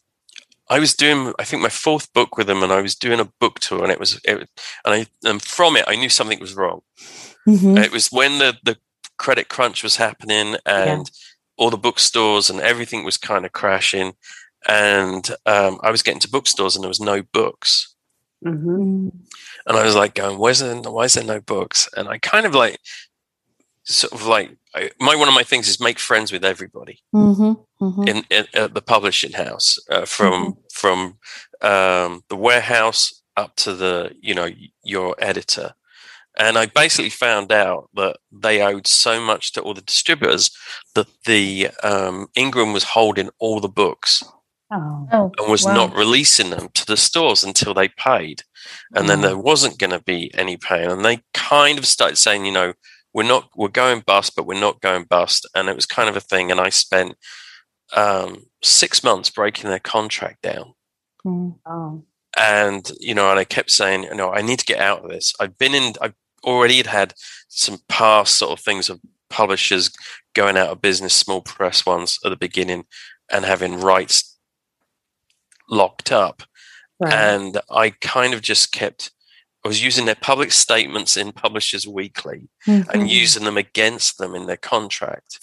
[0.68, 3.33] I was doing, I think, my fourth book with them, and I was doing a
[3.40, 4.37] book tour, and it was, it,
[4.85, 6.83] and I, and from it, I knew something was wrong.
[7.48, 7.79] Mm-hmm.
[7.79, 8.77] It was when the the
[9.16, 11.20] credit crunch was happening, and yeah
[11.57, 14.14] all the bookstores and everything was kind of crashing.
[14.67, 17.95] And um, I was getting to bookstores and there was no books.
[18.45, 19.09] Mm-hmm.
[19.67, 21.88] And I was like going, where's there, why is there no books?
[21.97, 22.79] And I kind of like,
[23.85, 27.85] sort of like, I, my one of my things is make friends with everybody mm-hmm.
[27.85, 28.09] Mm-hmm.
[28.09, 30.61] In, in, at the publishing house, uh, from mm-hmm.
[30.73, 31.19] from
[31.61, 34.49] um, the warehouse up to the you know
[34.83, 35.75] your editor,
[36.38, 40.51] and I basically found out that they owed so much to all the distributors
[40.94, 44.23] that the um, Ingram was holding all the books
[44.73, 45.09] oh.
[45.12, 45.75] oh and was wow.
[45.75, 48.42] not releasing them to the stores until they paid.
[48.94, 50.90] And then there wasn't going to be any paying.
[50.90, 52.73] And they kind of started saying, you know,
[53.12, 55.47] we're not, we're going bust, but we're not going bust.
[55.55, 56.51] And it was kind of a thing.
[56.51, 57.14] And I spent
[57.94, 60.73] um, six months breaking their contract down.
[61.25, 61.59] Mm.
[61.64, 62.05] Oh
[62.38, 65.11] and you know and i kept saying you know i need to get out of
[65.11, 67.14] this i've been in i've already had had
[67.48, 69.90] some past sort of things of publishers
[70.35, 72.85] going out of business, small press ones at the beginning,
[73.30, 74.37] and having rights
[75.68, 76.42] locked up.
[77.00, 77.12] Right.
[77.12, 79.11] And I kind of just kept,
[79.64, 82.90] I was using their public statements in Publishers Weekly mm-hmm.
[82.90, 85.40] and using them against them in their contract.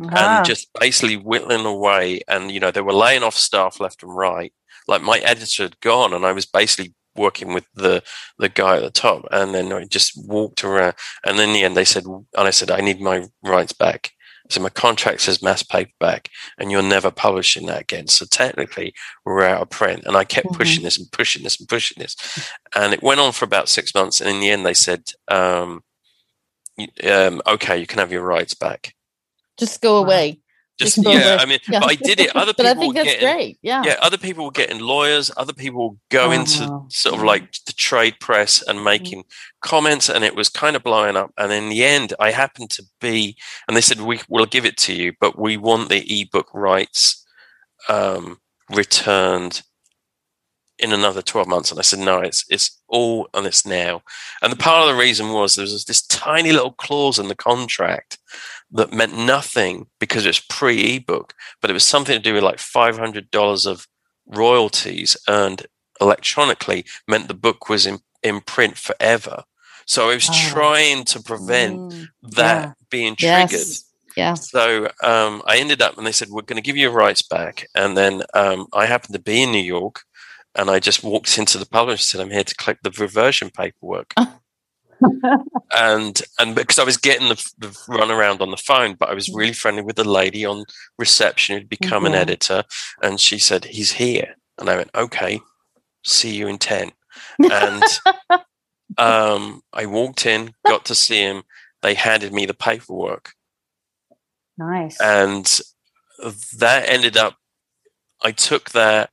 [0.00, 2.20] and just basically whittling away.
[2.28, 4.52] And you know, they were laying off staff left and right.
[4.86, 8.02] Like my editor had gone, and I was basically working with the
[8.38, 10.94] the guy at the top, and then I just walked around.
[11.24, 14.10] And in the end, they said, and I said, I need my rights back.
[14.50, 18.08] So my contract says mass paperback, and you're never publishing that again.
[18.08, 18.92] So technically,
[19.24, 20.04] we're out of print.
[20.04, 20.56] And I kept mm-hmm.
[20.56, 22.16] pushing this and pushing this and pushing this,
[22.74, 24.20] and it went on for about six months.
[24.20, 25.82] And in the end, they said, um,
[27.04, 28.94] um, "Okay, you can have your rights back."
[29.56, 30.40] Just go away.
[30.78, 31.80] Just yeah, I mean, yeah.
[31.80, 32.34] but I did it.
[32.36, 33.58] Other people, but I think that's getting, great.
[33.62, 33.96] Yeah, yeah.
[34.00, 35.30] Other people were getting lawyers.
[35.36, 36.86] Other people go oh, into wow.
[36.90, 38.84] sort of like the trade press and mm-hmm.
[38.84, 39.68] making mm-hmm.
[39.68, 41.32] comments, and it was kind of blowing up.
[41.38, 43.36] And in the end, I happened to be,
[43.68, 47.24] and they said, "We will give it to you, but we want the ebook rights
[47.88, 48.38] um,
[48.74, 49.62] returned
[50.78, 54.02] in another 12 months and i said no it's it's all and it's now
[54.42, 57.36] and the part of the reason was there was this tiny little clause in the
[57.36, 58.18] contract
[58.74, 62.56] that meant nothing because it's pre ebook, but it was something to do with like
[62.56, 63.88] $500 of
[64.26, 65.66] royalties earned
[66.00, 69.44] electronically meant the book was in, in print forever.
[69.86, 70.50] So I was oh.
[70.50, 72.72] trying to prevent mm, that yeah.
[72.90, 73.52] being triggered.
[73.52, 73.84] Yes.
[74.16, 74.34] Yeah.
[74.34, 77.22] So um, I ended up, and they said, We're going to give you your rights
[77.22, 77.66] back.
[77.74, 80.02] And then um, I happened to be in New York,
[80.54, 83.50] and I just walked into the publisher and said, I'm here to collect the reversion
[83.50, 84.14] paperwork.
[85.76, 89.14] and and because I was getting the, the, run around on the phone, but I
[89.14, 90.64] was really friendly with the lady on
[90.98, 92.64] reception who'd become an editor,
[93.02, 95.40] and she said he's here, and I went okay,
[96.04, 96.92] see you in ten,
[97.38, 97.82] and
[98.98, 101.42] um, I walked in, got to see him.
[101.82, 103.32] They handed me the paperwork.
[104.56, 104.98] Nice.
[105.00, 105.46] And
[106.58, 107.36] that ended up.
[108.22, 109.10] I took that.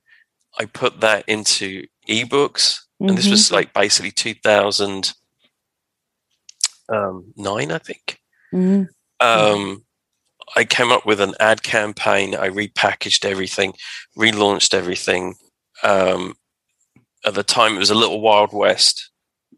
[0.58, 3.08] I put that into ebooks, mm-hmm.
[3.08, 3.56] and this was mm-hmm.
[3.56, 5.14] like basically 2000
[6.88, 8.18] um, nine, I think.
[8.52, 8.84] Mm-hmm.
[9.20, 9.84] Um,
[10.56, 12.34] I came up with an ad campaign.
[12.34, 13.74] I repackaged everything,
[14.18, 15.34] relaunched everything.
[15.82, 16.34] Um,
[17.24, 19.10] at the time, it was a little wild west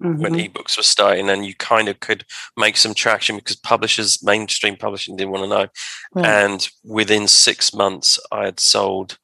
[0.02, 0.20] mm-hmm.
[0.22, 2.24] when ebooks were starting, and you kind of could
[2.56, 5.66] make some traction because publishers, mainstream publishing, didn't want to know.
[6.14, 6.26] Right.
[6.26, 9.18] And within six months, I had sold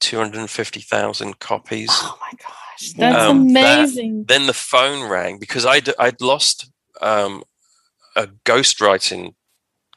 [0.00, 1.90] two hundred and fifty thousand copies.
[1.92, 4.18] Oh my gosh, that's um, amazing!
[4.20, 7.42] That, then the phone rang because I'd I'd lost um,
[8.16, 9.34] a ghostwriting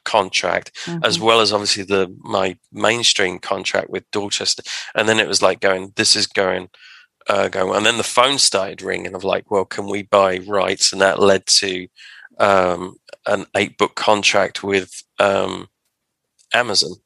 [0.04, 1.04] contract mm-hmm.
[1.04, 4.62] as well as obviously the my mainstream contract with Dorchester.
[4.94, 6.70] And then it was like going this is going
[7.28, 10.92] uh going and then the phone started ringing of like well can we buy rights?
[10.92, 11.86] And that led to
[12.38, 15.68] um an eight book contract with um
[16.54, 16.96] Amazon.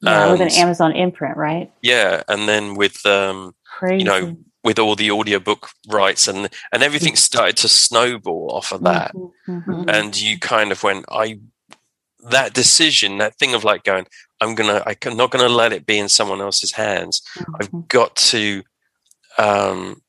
[0.00, 1.72] Yeah and, with an Amazon imprint right?
[1.82, 4.04] Yeah and then with um Crazy.
[4.04, 4.36] you know
[4.68, 7.16] with all the audiobook rights and and everything mm.
[7.16, 9.88] started to snowball off of that mm-hmm, mm-hmm.
[9.88, 11.40] and you kind of went i
[12.28, 14.06] that decision that thing of like going
[14.42, 17.54] i'm gonna i'm not gonna let it be in someone else's hands mm-hmm.
[17.58, 18.62] i've got to
[19.38, 20.02] um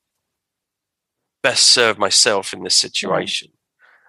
[1.42, 3.48] best serve myself in this situation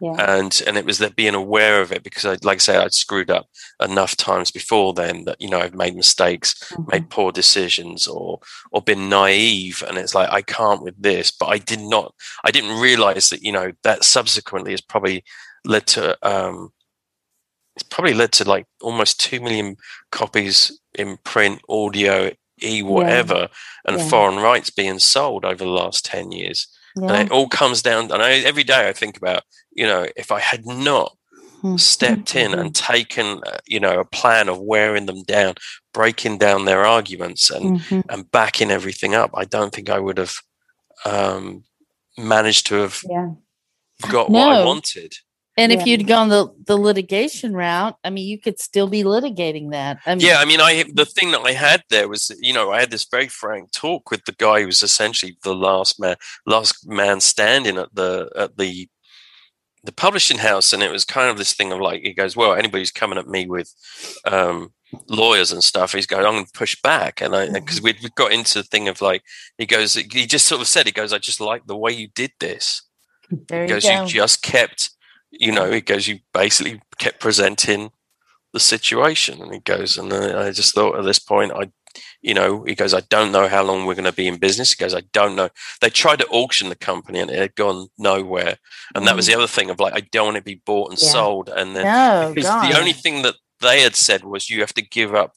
[0.01, 0.35] yeah.
[0.35, 2.93] and and it was that being aware of it because I like I say I'd
[2.93, 3.47] screwed up
[3.79, 6.89] enough times before then that you know I've made mistakes, mm-hmm.
[6.91, 8.39] made poor decisions, or
[8.71, 12.49] or been naive, and it's like I can't with this, but I did not, I
[12.49, 15.23] didn't realize that you know that subsequently has probably
[15.65, 16.71] led to um,
[17.75, 19.77] it's probably led to like almost two million
[20.11, 23.47] copies in print, audio, e whatever, yeah.
[23.85, 24.09] and yeah.
[24.09, 26.67] foreign rights being sold over the last ten years.
[26.95, 27.13] Yeah.
[27.13, 28.11] And it all comes down.
[28.11, 31.15] And I, every day I think about you know, if I had not
[31.63, 31.77] mm-hmm.
[31.77, 32.93] stepped in and mm-hmm.
[32.93, 35.55] taken, uh, you know, a plan of wearing them down,
[35.93, 38.01] breaking down their arguments and, mm-hmm.
[38.09, 40.35] and backing everything up, I don't think I would have
[41.05, 41.63] um,
[42.17, 43.31] managed to have yeah.
[44.09, 44.39] got no.
[44.39, 45.13] what I wanted.
[45.57, 45.79] And yeah.
[45.79, 49.99] if you'd gone the, the litigation route, I mean, you could still be litigating that.
[50.05, 52.71] I mean, yeah, I mean, I the thing that I had there was, you know,
[52.71, 56.15] I had this very frank talk with the guy who was essentially the last man,
[56.45, 58.87] last man standing at the at the
[59.83, 62.53] the publishing house, and it was kind of this thing of like, he goes, well,
[62.53, 63.73] anybody's coming at me with
[64.25, 64.71] um,
[65.09, 67.19] lawyers and stuff, he's going, I'm going to push back.
[67.19, 67.85] And I, because mm-hmm.
[67.85, 69.23] we'd, we got into the thing of like,
[69.57, 72.09] he goes, he just sort of said, he goes, I just like the way you
[72.13, 72.83] did this.
[73.47, 74.91] There he goes, you, you just kept,
[75.31, 77.91] you know, he goes, you basically kept presenting
[78.53, 79.41] the situation.
[79.41, 81.71] And he goes, and I just thought at this point, I
[82.21, 84.73] you know, he goes, I don't know how long we're going to be in business.
[84.73, 85.49] He goes, I don't know.
[85.81, 88.57] They tried to auction the company and it had gone nowhere.
[88.95, 89.37] And that was the mm.
[89.37, 91.09] other thing of like, I don't want to be bought and yeah.
[91.09, 91.49] sold.
[91.49, 95.15] And then no, the only thing that they had said was you have to give
[95.15, 95.33] up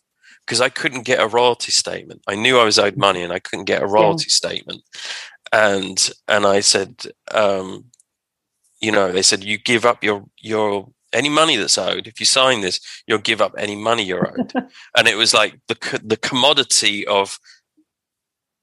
[0.47, 2.22] because I couldn't get a royalty statement.
[2.26, 4.34] I knew I was owed money and I couldn't get a royalty yeah.
[4.34, 4.82] statement.
[5.53, 7.86] And and I said, um,
[8.85, 12.07] you know, they said you give up your your any money that's owed.
[12.07, 14.53] If you sign this, you'll give up any money you're owed.
[14.97, 17.39] and it was like the the commodity of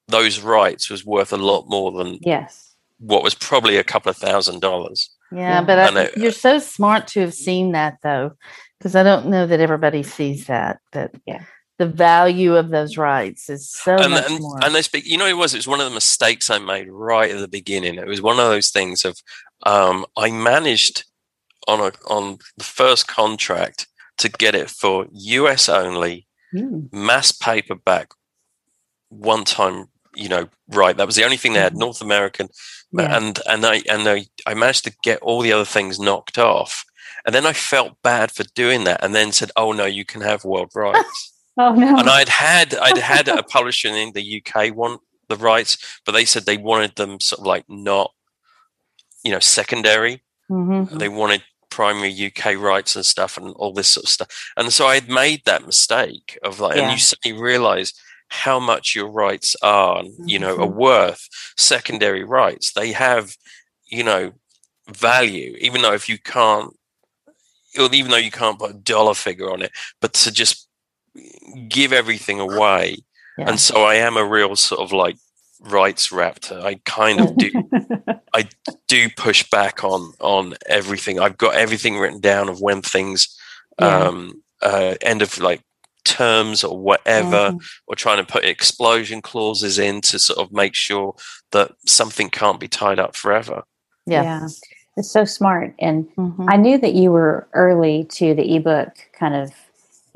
[0.07, 4.17] those rights was worth a lot more than yes what was probably a couple of
[4.17, 5.09] thousand dollars.
[5.31, 8.33] Yeah, but I, it, you're so smart to have seen that though,
[8.77, 10.79] because I don't know that everybody sees that.
[10.91, 11.43] That yeah.
[11.79, 14.63] the value of those rights is so and, much and, more.
[14.63, 15.05] And they speak.
[15.07, 15.53] You know, it was.
[15.53, 17.95] It was one of the mistakes I made right at the beginning.
[17.95, 19.19] It was one of those things of
[19.63, 21.05] um, I managed
[21.67, 23.87] on a on the first contract
[24.17, 26.91] to get it for US only, mm.
[26.91, 28.11] mass paperback,
[29.09, 29.87] one time.
[30.13, 30.97] You know, right.
[30.97, 31.71] That was the only thing they had.
[31.73, 31.79] Mm-hmm.
[31.79, 32.49] North American,
[32.91, 33.15] yeah.
[33.15, 36.83] and and I and I, I managed to get all the other things knocked off.
[37.25, 40.21] And then I felt bad for doing that, and then said, "Oh no, you can
[40.21, 41.97] have world rights." oh no!
[41.97, 45.01] And I'd had I'd had a publisher in the UK want
[45.31, 48.13] the rights, but they said they wanted them sort of like not,
[49.23, 50.21] you know, secondary.
[50.49, 50.97] Mm-hmm.
[50.97, 54.51] They wanted primary UK rights and stuff, and all this sort of stuff.
[54.57, 56.83] And so I had made that mistake of like, yeah.
[56.83, 57.93] and you suddenly realize
[58.29, 60.63] how much your rights are, you know, mm-hmm.
[60.63, 61.27] are worth.
[61.57, 63.35] Secondary rights, they have,
[63.87, 64.31] you know,
[64.89, 66.73] value, even though if you can't,
[67.77, 70.67] even though you can't put a dollar figure on it, but to just
[71.67, 72.97] give everything away.
[73.37, 73.49] Yeah.
[73.49, 75.17] And so I am a real sort of like
[75.61, 76.63] rights raptor.
[76.63, 77.51] I kind of do,
[78.33, 78.47] I
[78.87, 81.19] do push back on on everything.
[81.19, 83.27] I've got everything written down of when things
[83.79, 84.05] yeah.
[84.05, 85.61] um, uh, end of like
[86.03, 87.57] terms or whatever, mm-hmm.
[87.87, 91.15] or trying to put explosion clauses in to sort of make sure
[91.51, 93.63] that something can't be tied up forever.
[94.05, 94.23] Yeah.
[94.23, 94.47] yeah.
[94.97, 95.73] It's so smart.
[95.79, 96.47] And mm-hmm.
[96.49, 99.51] I knew that you were early to the ebook kind of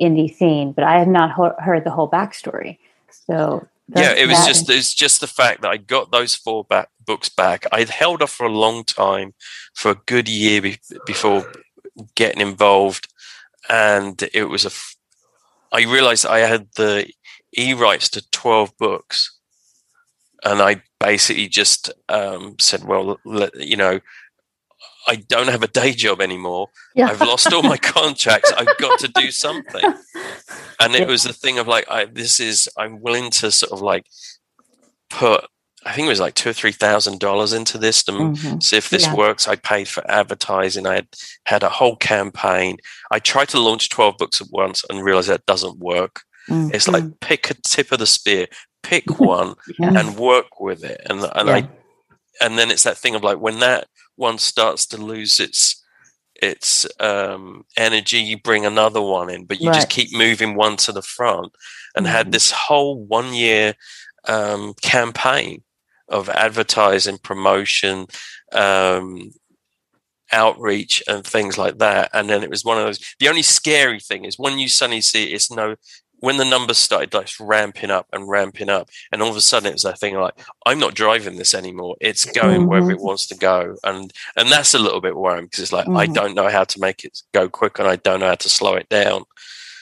[0.02, 2.78] indie scene, but I had not ho- heard the whole backstory.
[3.10, 6.90] So yeah, it was just it's just the fact that I got those four back,
[7.06, 7.66] books back.
[7.72, 9.34] I'd held off for a long time,
[9.74, 11.52] for a good year be- before
[12.16, 13.08] getting involved,
[13.70, 14.72] and it was a
[15.72, 17.12] I realized I had the
[17.58, 19.38] e rights to 12 books.
[20.44, 24.00] And I basically just um, said, well, let, you know,
[25.08, 26.70] I don't have a day job anymore.
[26.96, 27.08] Yeah.
[27.08, 28.52] I've lost all my contracts.
[28.52, 29.84] I've got to do something.
[30.80, 31.08] And it yeah.
[31.08, 34.06] was the thing of like, I, this is, I'm willing to sort of like
[35.10, 35.46] put
[35.86, 38.60] I think it was like two or three thousand dollars into this to mm-hmm.
[38.60, 39.14] see if this yeah.
[39.14, 39.48] works.
[39.48, 40.88] I paid for advertising.
[40.88, 41.08] I had
[41.46, 42.78] had a whole campaign.
[43.12, 46.22] I tried to launch twelve books at once and realized that doesn't work.
[46.50, 46.74] Mm-hmm.
[46.74, 48.48] It's like pick a tip of the spear,
[48.82, 51.02] pick one, and work with it.
[51.08, 51.50] And and.
[51.50, 51.70] I
[52.42, 55.82] and then it's that thing of like when that one starts to lose its
[56.42, 59.76] its um, energy, you bring another one in, but you right.
[59.76, 61.54] just keep moving one to the front.
[61.96, 62.16] And mm-hmm.
[62.16, 63.74] had this whole one year
[64.28, 65.64] um, campaign
[66.10, 68.08] of advertising, promotion,
[68.52, 69.32] um,
[70.32, 72.10] outreach, and things like that.
[72.14, 73.00] And then it was one of those.
[73.20, 75.76] The only scary thing is when you suddenly see it's no.
[76.26, 79.70] When the numbers started like ramping up and ramping up, and all of a sudden
[79.70, 80.34] it was that thing like
[80.66, 81.96] I'm not driving this anymore.
[82.02, 82.70] It's going mm-hmm.
[82.70, 85.86] wherever it wants to go, and and that's a little bit worrying because it's like
[85.86, 85.98] mm-hmm.
[85.98, 88.50] I don't know how to make it go quick, and I don't know how to
[88.50, 89.26] slow it down.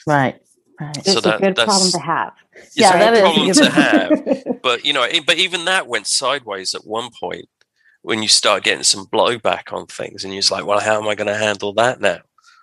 [0.06, 0.38] Right.
[0.80, 0.98] Right.
[0.98, 2.34] It's so that, a good problem to have.
[2.56, 4.44] It's yeah, a good problem to have.
[4.64, 7.50] But you know, but even that went sideways at one point
[8.02, 11.08] when you start getting some blowback on things, and you're just like, well, how am
[11.08, 12.20] I going to handle that now?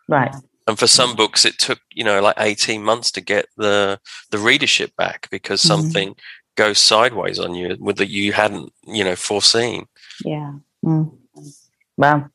[0.09, 0.35] Right.
[0.71, 3.99] And for some books, it took you know like 18 months to get the
[4.31, 5.83] the readership back because mm-hmm.
[5.83, 6.15] something
[6.57, 9.87] goes sideways on you with that you hadn't you know foreseen.
[10.25, 10.53] Yeah.
[10.85, 11.13] Mm.
[11.97, 12.31] Wow.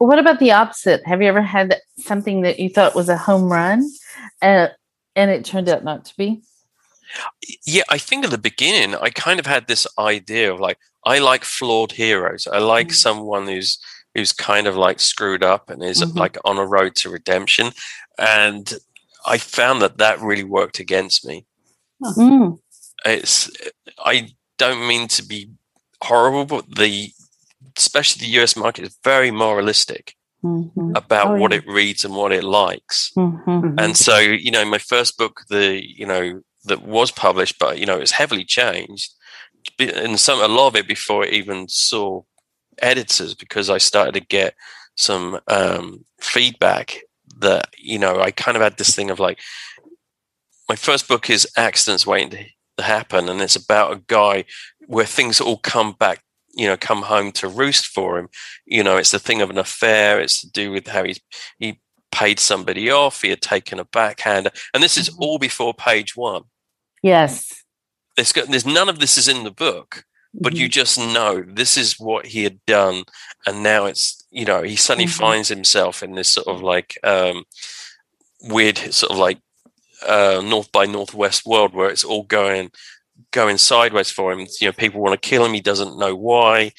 [0.00, 1.06] Well, what about the opposite?
[1.06, 3.88] Have you ever had something that you thought was a home run
[4.42, 4.72] and
[5.14, 6.42] and it turned out not to be
[7.64, 11.18] yeah i think at the beginning i kind of had this idea of like i
[11.18, 12.94] like flawed heroes i like mm-hmm.
[12.94, 13.78] someone who's
[14.14, 16.18] who's kind of like screwed up and is mm-hmm.
[16.18, 17.70] like on a road to redemption
[18.18, 18.74] and
[19.26, 21.44] i found that that really worked against me
[22.02, 22.54] mm-hmm.
[23.04, 23.50] it's
[24.04, 25.50] i don't mean to be
[26.02, 27.10] horrible but the
[27.76, 30.92] especially the us market is very moralistic mm-hmm.
[30.94, 31.58] about oh, what yeah.
[31.58, 33.10] it reads and what it likes.
[33.16, 33.50] Mm-hmm.
[33.50, 33.78] mm-hmm.
[33.78, 37.86] And so, you know, my first book, the you know that was published, but you
[37.86, 39.12] know, it was heavily changed,
[39.78, 42.22] and some a lot of it before it even saw
[42.78, 44.54] editors because I started to get
[44.96, 47.00] some um, feedback
[47.38, 49.40] that you know I kind of had this thing of like
[50.68, 52.46] my first book is accidents waiting
[52.78, 54.44] to happen and it's about a guy
[54.86, 56.22] where things all come back
[56.54, 58.28] you know come home to roost for him.
[58.66, 61.20] You know it's the thing of an affair it's to do with how he's
[61.58, 61.80] he
[62.12, 65.22] paid somebody off he had taken a backhand and this is mm-hmm.
[65.22, 66.42] all before page one.
[67.02, 67.64] Yes.
[68.16, 70.04] There's, there's none of this is in the book
[70.34, 70.62] but mm-hmm.
[70.62, 73.04] you just know this is what he had done,
[73.46, 75.20] and now it's you know he suddenly mm-hmm.
[75.20, 77.44] finds himself in this sort of like um,
[78.42, 79.38] weird sort of like
[80.06, 82.70] uh, north by northwest world where it's all going
[83.30, 84.46] going sideways for him.
[84.60, 85.54] You know, people want to kill him.
[85.54, 86.72] He doesn't know why.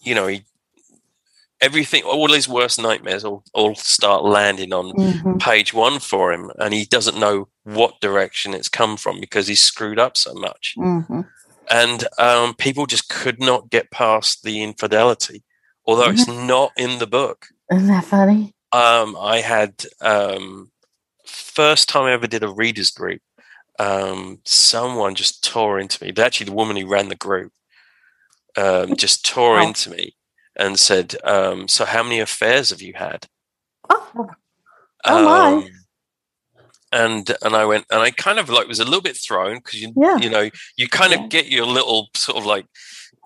[0.00, 0.44] You know, he
[1.60, 5.38] everything, all his worst nightmares all, all start landing on mm-hmm.
[5.38, 9.62] page one for him, and he doesn't know what direction it's come from because he's
[9.62, 10.74] screwed up so much.
[10.78, 11.20] Mm-hmm.
[11.70, 15.42] And um, people just could not get past the infidelity,
[15.84, 16.12] although mm-hmm.
[16.12, 17.48] it's not in the book.
[17.70, 18.54] Isn't that funny?
[18.72, 20.70] Um, I had um,
[21.26, 23.20] first time I ever did a readers group.
[23.78, 26.12] Um, someone just tore into me.
[26.16, 27.52] Actually, the woman who ran the group
[28.56, 29.62] um, just tore oh.
[29.62, 30.14] into me
[30.56, 33.26] and said, um, "So, how many affairs have you had?"
[33.88, 34.30] Oh,
[35.04, 35.70] oh my!
[36.92, 39.80] And and I went and I kind of like was a little bit thrown because
[39.80, 40.16] you yeah.
[40.16, 41.26] you know you kind of yeah.
[41.28, 42.66] get your little sort of like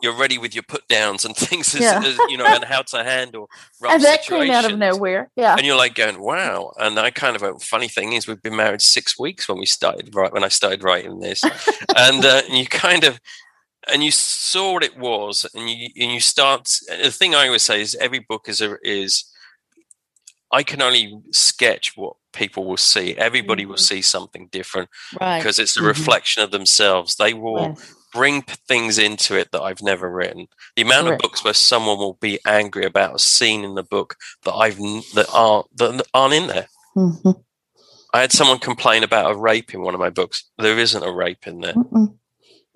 [0.03, 2.03] you're ready with your put downs and things as, yeah.
[2.05, 3.49] as, you know and how to handle
[3.81, 7.13] rough and that came out of nowhere yeah and you're like going wow and I
[7.13, 10.33] kind of a funny thing is we've been married six weeks when we started right
[10.33, 11.45] when I started writing this
[11.97, 13.21] and, uh, you kind of
[13.89, 16.69] and you saw what it was, and you and you start.
[16.89, 19.25] The thing I always say is every book is a, is.
[20.53, 23.17] I can only sketch what people will see.
[23.17, 23.71] Everybody mm-hmm.
[23.71, 24.91] will see something different
[25.21, 25.39] right.
[25.39, 25.89] because it's a mm-hmm.
[25.89, 27.17] reflection of themselves.
[27.17, 27.95] They will yes.
[28.13, 30.47] bring things into it that I've never written.
[30.77, 34.17] The amount of books where someone will be angry about a scene in the book
[34.45, 36.69] that I've that aren't that aren't in there.
[36.97, 37.31] Mm-hmm.
[38.15, 40.45] I had someone complain about a rape in one of my books.
[40.59, 41.73] There isn't a rape in there.
[41.73, 42.15] Mm-mm.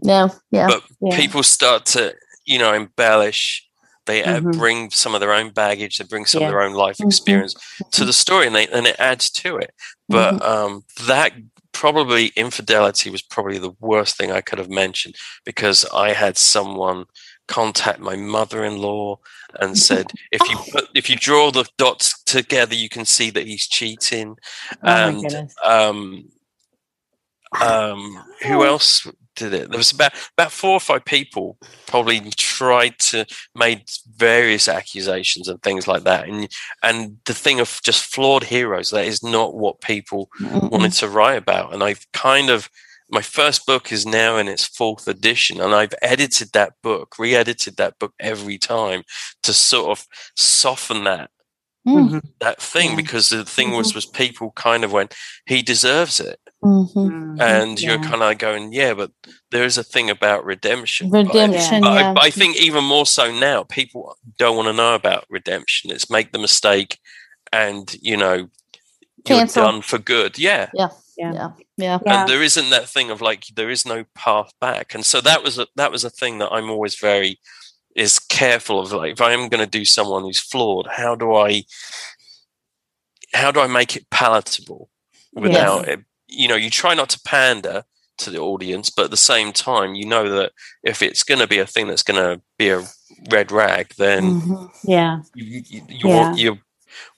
[0.02, 0.66] Yeah, yeah.
[0.68, 1.16] But yeah.
[1.16, 2.14] people start to,
[2.44, 3.65] you know, embellish.
[4.06, 4.52] They mm-hmm.
[4.52, 5.98] bring some of their own baggage.
[5.98, 6.48] They bring some yeah.
[6.48, 7.08] of their own life mm-hmm.
[7.08, 7.90] experience mm-hmm.
[7.90, 9.72] to the story, and they and it adds to it.
[10.08, 10.42] But mm-hmm.
[10.42, 11.32] um, that
[11.72, 17.04] probably infidelity was probably the worst thing I could have mentioned because I had someone
[17.48, 19.18] contact my mother-in-law
[19.60, 23.46] and said if you put, if you draw the dots together you can see that
[23.46, 24.36] he's cheating
[24.82, 26.28] oh and um
[27.60, 29.06] um who else
[29.36, 29.70] did it.
[29.70, 33.84] There was about about four or five people probably tried to made
[34.16, 36.28] various accusations and things like that.
[36.28, 36.48] And
[36.82, 40.68] and the thing of just flawed heroes that is not what people mm-hmm.
[40.68, 41.72] wanted to write about.
[41.72, 42.68] And I've kind of
[43.08, 47.76] my first book is now in its fourth edition, and I've edited that book, re-edited
[47.76, 49.04] that book every time
[49.44, 51.30] to sort of soften that
[51.86, 52.18] mm-hmm.
[52.40, 52.96] that thing yeah.
[52.96, 53.98] because the thing was mm-hmm.
[53.98, 55.14] was people kind of went
[55.46, 56.98] he deserves it mm-hmm.
[56.98, 57.40] mm-hmm.
[57.40, 57.90] and yeah.
[57.90, 59.10] you're kind of going yeah but
[59.50, 62.12] there is a thing about redemption redemption but, I, yeah.
[62.14, 66.10] but I, think even more so now people don't want to know about redemption it's
[66.10, 66.98] make the mistake
[67.52, 68.48] and you know
[69.24, 69.62] Cancel.
[69.62, 73.46] you're done for good yeah yeah yeah yeah and there isn't that thing of like
[73.54, 76.52] there is no path back and so that was a that was a thing that
[76.52, 77.38] i'm always very
[77.96, 81.34] is careful of like if I am going to do someone who's flawed, how do
[81.34, 81.64] I
[83.32, 84.90] how do I make it palatable
[85.32, 85.96] without yes.
[85.96, 86.04] it?
[86.28, 87.84] You know, you try not to pander
[88.18, 90.52] to the audience, but at the same time, you know that
[90.82, 92.82] if it's going to be a thing that's going to be a
[93.30, 94.90] red rag, then mm-hmm.
[94.90, 96.34] yeah, you, you, you yeah.
[96.34, 96.58] you're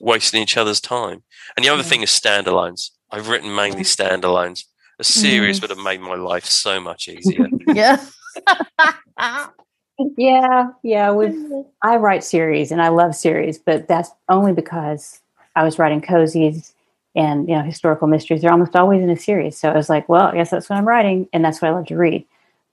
[0.00, 1.22] wasting each other's time.
[1.56, 1.88] And the other yeah.
[1.88, 2.90] thing is standalones.
[3.10, 4.64] I've written mainly standalones.
[4.98, 5.64] A series mm-hmm.
[5.64, 7.46] would have made my life so much easier.
[7.68, 8.04] yeah.
[10.16, 11.10] yeah, yeah.
[11.10, 11.36] With
[11.82, 15.20] I write series and I love series, but that's only because
[15.54, 16.72] I was writing cozies
[17.14, 18.42] and you know historical mysteries.
[18.42, 20.76] They're almost always in a series, so I was like, well, I guess that's what
[20.76, 22.26] I'm writing, and that's what I love to read.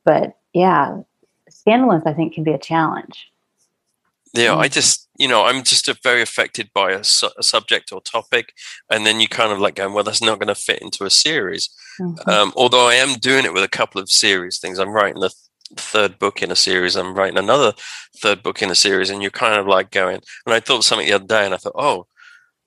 [0.04, 1.02] But yeah,
[1.50, 3.32] standalones I think can be a challenge.
[4.34, 4.72] Yeah, I mm.
[4.72, 8.54] just you know I'm just very affected by a, su- a, subject or topic,
[8.90, 11.10] and then you kind of like going, well, that's not going to fit into a
[11.10, 11.70] series.
[12.00, 12.30] Mm-hmm.
[12.30, 14.80] Um, although I am doing it with a couple of series things.
[14.80, 15.34] I'm writing the
[15.76, 16.96] third book in a series.
[16.96, 17.74] I'm writing another
[18.18, 20.22] third book in a series, and you're kind of like going.
[20.46, 22.08] And I thought something the other day, and I thought, oh,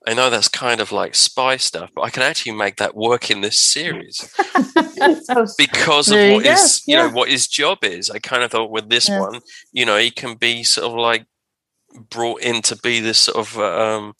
[0.09, 3.29] I know that's kind of like spy stuff, but I can actually make that work
[3.29, 4.33] in this series
[5.55, 7.03] because of what is you yeah.
[7.03, 8.09] know what his job is.
[8.09, 9.19] I kind of thought with this yeah.
[9.19, 9.41] one,
[9.71, 11.27] you know, he can be sort of like
[12.09, 14.13] brought in to be this sort of um,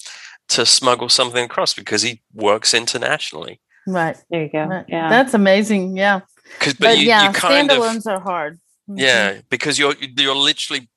[0.49, 3.59] to smuggle something across because he works internationally.
[3.87, 4.65] Right there, you go.
[4.65, 4.85] Right.
[4.87, 5.97] Yeah, that's amazing.
[5.97, 6.19] Yeah,
[6.59, 8.59] because but, but, you, yeah, you kind standalones of, are hard.
[8.87, 8.99] Mm-hmm.
[8.99, 10.87] Yeah, because you're you're literally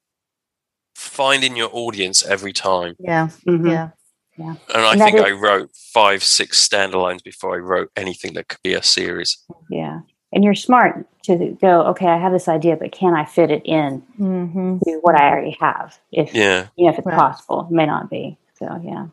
[0.94, 2.94] finding your audience every time.
[2.98, 3.68] Yeah, mm-hmm.
[3.68, 3.88] yeah,
[4.36, 4.54] yeah.
[4.74, 8.48] And I and think is, I wrote five, six standalones before I wrote anything that
[8.48, 9.38] could be a series.
[9.70, 10.00] Yeah,
[10.32, 11.82] and you're smart to go.
[11.88, 14.78] Okay, I have this idea, but can I fit it in mm-hmm.
[14.84, 15.98] to what I already have?
[16.10, 17.18] If yeah, you know, if it's right.
[17.18, 18.38] possible, it may not be.
[18.58, 19.06] So yeah.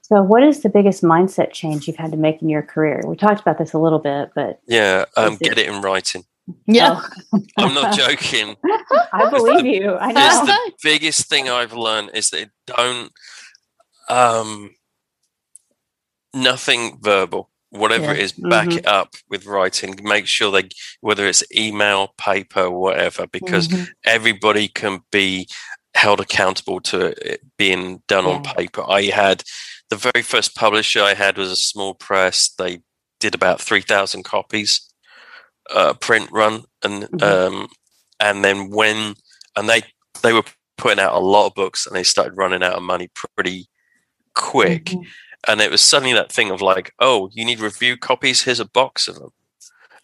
[0.00, 3.00] So, what is the biggest mindset change you've had to make in your career?
[3.06, 6.24] We talked about this a little bit, but yeah, um, get it in writing.
[6.66, 7.00] Yeah.
[7.32, 7.40] Oh.
[7.58, 8.56] I'm not joking.
[9.12, 9.94] I believe the, you.
[9.94, 10.46] I know.
[10.46, 13.12] the biggest thing I've learned is that don't
[14.08, 14.70] um
[16.34, 17.50] nothing verbal.
[17.70, 18.12] Whatever yeah.
[18.12, 18.78] it is, back mm-hmm.
[18.78, 19.98] it up with writing.
[20.02, 20.68] Make sure they
[21.00, 23.84] whether it's email, paper, whatever, because mm-hmm.
[24.04, 25.48] everybody can be
[25.94, 28.32] held accountable to it being done yeah.
[28.32, 28.84] on paper.
[28.86, 29.42] I had
[29.88, 32.50] the very first publisher I had was a small press.
[32.58, 32.82] They
[33.20, 34.92] did about three thousand copies
[35.74, 37.54] uh, print run, and mm-hmm.
[37.54, 37.68] um,
[38.20, 39.14] and then when
[39.56, 39.82] and they
[40.22, 40.44] they were
[40.76, 43.66] putting out a lot of books, and they started running out of money pretty
[44.34, 44.86] quick.
[44.86, 45.08] Mm-hmm.
[45.48, 48.42] And it was suddenly that thing of like, oh, you need review copies.
[48.42, 49.30] Here's a box of them.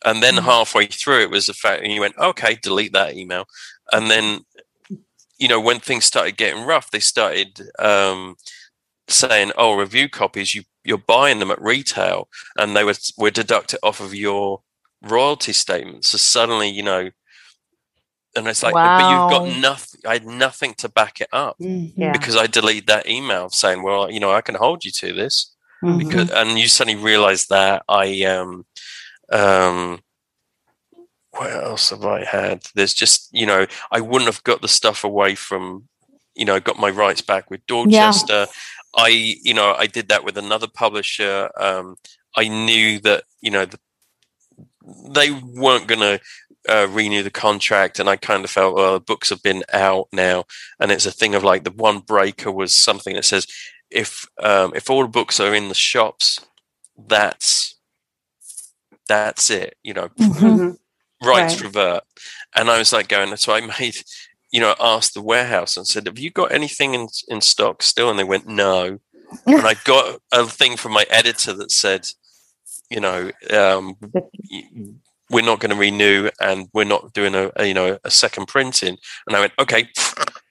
[0.05, 0.47] And then mm-hmm.
[0.47, 3.47] halfway through, it was the fact, and you went, okay, delete that email.
[3.93, 4.41] And then,
[5.39, 8.37] you know, when things started getting rough, they started um,
[9.09, 13.79] saying, oh, review copies, you you're buying them at retail, and they were were deducted
[13.83, 14.63] off of your
[15.03, 16.05] royalty statement.
[16.05, 17.11] So suddenly, you know,
[18.37, 18.99] and it's like, wow.
[18.99, 20.01] but you've got nothing.
[20.07, 22.01] I had nothing to back it up mm-hmm.
[22.01, 22.13] yeah.
[22.13, 25.55] because I deleted that email saying, "Well, you know, I can hold you to this."
[25.83, 25.99] Mm-hmm.
[25.99, 28.67] Because, and you suddenly realize that I um
[29.33, 30.01] um
[31.31, 32.63] what else have I had?
[32.75, 35.89] There's just you know I wouldn't have got the stuff away from
[36.35, 38.33] you know got my rights back with Dorchester.
[38.33, 38.47] Yeah.
[38.97, 41.51] I you know I did that with another publisher.
[41.57, 41.97] Um,
[42.37, 43.79] I knew that you know the
[45.11, 46.21] they weren't going to
[46.69, 50.09] uh, renew the contract, and I kind of felt, well, the books have been out
[50.13, 50.45] now,
[50.81, 53.47] and it's a thing of like the one breaker was something that says
[53.91, 56.45] if um, if all the books are in the shops,
[57.07, 57.77] that's
[59.09, 61.27] that's it, you know, mm-hmm.
[61.27, 61.63] rights right.
[61.63, 62.03] revert.
[62.55, 63.97] And I was like going, so I made,
[64.51, 68.11] you know, asked the warehouse and said, have you got anything in in stock still?
[68.11, 68.99] And they went, no.
[69.47, 72.09] and I got a thing from my editor that said,
[72.91, 73.97] you know, um,
[75.31, 78.47] we're not going to renew and we're not doing a, a, you know a second
[78.47, 78.97] printing.
[79.27, 79.89] And I went, okay,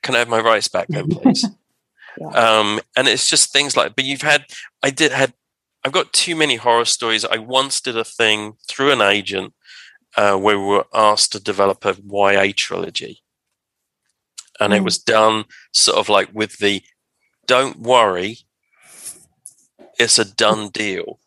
[0.03, 1.45] can I have my rights back then, please?
[2.19, 2.27] yeah.
[2.27, 3.95] um, and it's just things like.
[3.95, 4.45] But you've had,
[4.83, 5.33] I did had,
[5.83, 7.25] I've got too many horror stories.
[7.25, 9.53] I once did a thing through an agent
[10.15, 13.21] uh, where we were asked to develop a YA trilogy,
[14.59, 14.77] and mm.
[14.77, 16.83] it was done sort of like with the,
[17.45, 18.39] don't worry,
[19.97, 21.19] it's a done deal.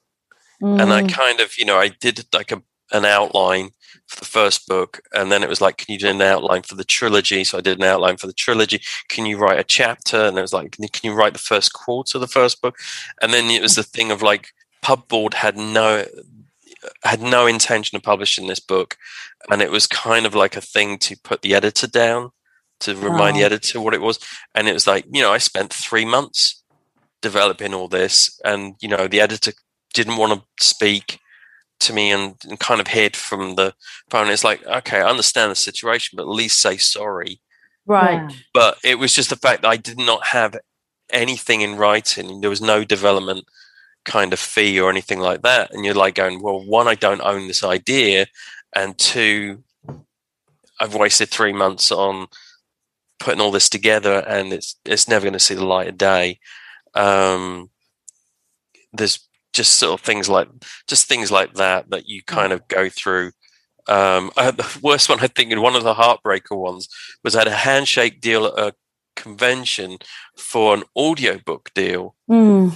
[0.63, 0.83] Mm.
[0.83, 1.13] And I mm.
[1.13, 3.71] kind of, you know, I did like a, an outline
[4.07, 6.75] for the first book, and then it was like, can you do an outline for
[6.75, 7.45] the trilogy?
[7.45, 8.81] So I did an outline for the trilogy.
[9.09, 10.17] Can you write a chapter?
[10.17, 12.77] And it was like, can you write the first quarter of the first book?
[13.23, 14.49] And then it was the thing of like,
[14.83, 16.07] Pubboard had no
[17.05, 18.97] had no intention of publishing this book,
[19.51, 22.31] and it was kind of like a thing to put the editor down
[22.81, 23.41] to remind oh.
[23.41, 24.19] the editor what it was.
[24.55, 26.63] And it was like, you know, I spent three months
[27.21, 29.53] developing all this, and you know, the editor
[30.03, 31.21] didn't want to speak
[31.81, 33.75] to me and, and kind of hid from the
[34.11, 34.29] phone.
[34.29, 37.41] It's like, okay, I understand the situation, but at least say sorry.
[37.87, 38.31] Right.
[38.31, 38.37] Yeah.
[38.55, 40.57] But it was just the fact that I did not have
[41.13, 42.41] anything in writing.
[42.41, 43.47] There was no development
[44.05, 45.73] kind of fee or anything like that.
[45.73, 48.27] And you're like going, well, one, I don't own this idea.
[48.75, 49.65] And two,
[50.79, 52.29] I've wasted three months on
[53.19, 56.39] putting all this together and it's it's never going to see the light of day.
[56.95, 57.71] Um,
[58.93, 60.49] there's just sort of things like
[60.87, 63.33] just things like that that you kind of go through.
[63.89, 66.89] Um, I had the worst one I think, and one of the heartbreaker ones
[67.25, 68.75] was I had a handshake deal at a
[69.17, 69.99] convention
[70.37, 72.15] for an audiobook deal.
[72.31, 72.75] Mm.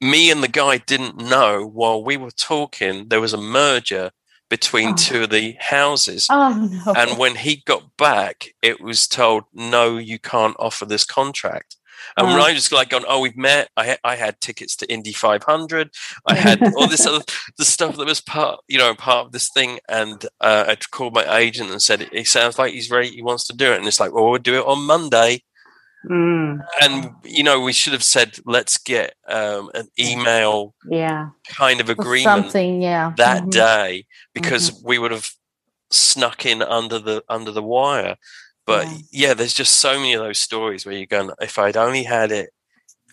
[0.00, 4.10] Me and the guy didn't know while we were talking there was a merger
[4.48, 4.94] between oh.
[4.96, 6.26] two of the houses.
[6.28, 6.92] Oh, no.
[6.94, 11.76] And when he got back, it was told, no, you can't offer this contract.
[12.16, 13.70] And when I was like going, oh, we've met.
[13.76, 15.90] I I had tickets to Indy 500.
[16.26, 17.24] I had all this other
[17.56, 19.78] the stuff that was part, you know, part of this thing.
[19.88, 23.10] And uh, I called my agent and said, it sounds like he's ready.
[23.10, 23.78] He wants to do it.
[23.78, 25.42] And it's like, well, we'll do it on Monday.
[26.08, 26.64] Mm.
[26.82, 31.90] And you know, we should have said, let's get um, an email, yeah, kind of
[31.90, 33.50] agreement, something, yeah, that mm-hmm.
[33.50, 34.88] day because mm-hmm.
[34.88, 35.30] we would have
[35.90, 38.16] snuck in under the under the wire.
[38.70, 38.98] But yeah.
[39.10, 39.34] yeah.
[39.34, 42.50] there's just so many of those stories where you're going, if I'd only had it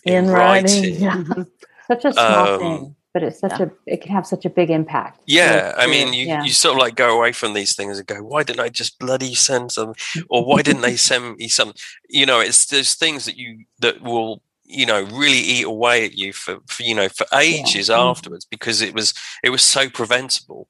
[0.04, 0.84] in, in writing.
[0.84, 1.02] writing.
[1.02, 1.44] Yeah.
[1.88, 3.66] such a small um, thing, but it's such yeah.
[3.66, 5.22] a it can have such a big impact.
[5.26, 8.22] Yeah, I mean, you, you sort of like go away from these things and go,
[8.22, 9.94] why didn't I just bloody send some,
[10.30, 11.74] or why didn't they send me some?
[12.10, 16.18] You know, it's there's things that you that will you know really eat away at
[16.18, 18.00] you for, for you know for ages yeah.
[18.00, 20.68] afterwards because it was it was so preventable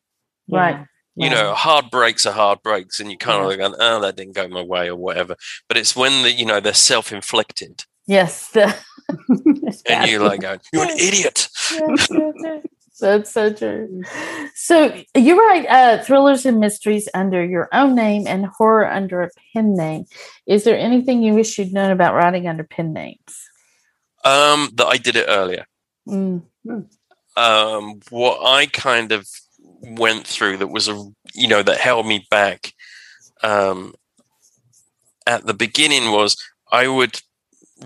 [0.50, 0.86] right
[1.18, 3.70] you know, hard breaks are hard breaks, and you kind of yeah.
[3.70, 5.36] go, "Oh, that didn't go my way" or whatever.
[5.68, 7.86] But it's when the you know they're self-inflicted.
[8.06, 8.56] Yes.
[8.56, 12.64] and you're like going, "You're an idiot." Yes, yes.
[13.00, 14.02] That's so true.
[14.56, 19.30] So you write uh, thrillers and mysteries under your own name and horror under a
[19.54, 20.06] pen name.
[20.48, 23.50] Is there anything you wish you'd known about writing under pen names?
[24.24, 25.68] Um, that I did it earlier.
[26.08, 26.44] Mm.
[27.36, 29.28] Um, what I kind of
[29.82, 30.96] went through that was a
[31.34, 32.74] you know that held me back
[33.44, 33.94] um,
[35.26, 36.36] at the beginning was
[36.72, 37.22] I would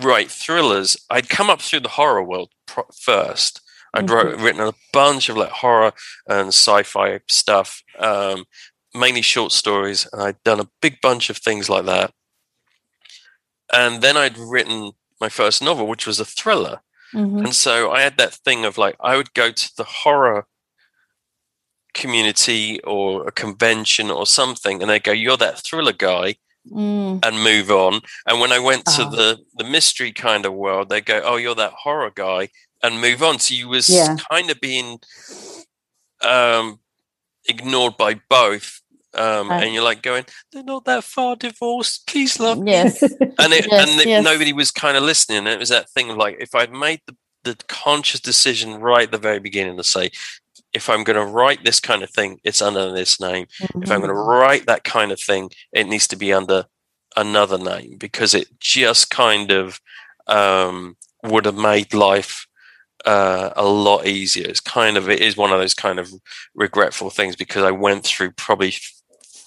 [0.01, 0.97] write thrillers.
[1.09, 3.59] I'd come up through the horror world pro- first.
[3.93, 4.09] I'd Mhm.
[4.09, 5.91] wrote, written a bunch of like horror
[6.27, 8.45] and sci-fi stuff, um,
[8.93, 12.13] mainly short stories, and I'd done a big bunch of things like that.
[13.73, 16.81] And then I'd written my first novel, which was a thriller.
[17.13, 17.39] Mhm.
[17.45, 20.47] And so I had that thing of like, I would go to the horror
[21.93, 26.35] community or a convention or something, and they go, You're that thriller guy,
[26.69, 27.25] Mm.
[27.25, 28.01] and move on.
[28.27, 29.09] And when I went to Oh.
[29.09, 32.49] the, the mystery kind of world, they go, Oh, you're that horror guy,
[32.83, 33.39] and move on.
[33.39, 34.15] So you was Yeah.
[34.29, 34.99] kind of being
[36.23, 36.79] um,
[37.47, 38.79] ignored by both.
[39.13, 39.63] Um, Right.
[39.63, 42.07] And you're like going, they're not that far divorced.
[42.07, 43.01] Please love me Yes.
[43.11, 43.11] and
[43.53, 44.23] it, Yes, and it- yes.
[44.23, 45.39] nobody was kind of listening.
[45.39, 49.03] And it was that thing of like, if I'd made the, the conscious decision right
[49.03, 50.11] at the very beginning to say,
[50.73, 53.47] if I'm going to write this kind of thing, it's under this name.
[53.81, 56.65] If I'm going to write that kind of thing, it needs to be under
[57.15, 59.79] another name because it just kind of
[60.27, 62.47] um, would have made life
[63.05, 64.47] uh, a lot easier.
[64.47, 66.11] It's kind of it is one of those kind of
[66.55, 68.73] regretful things because I went through probably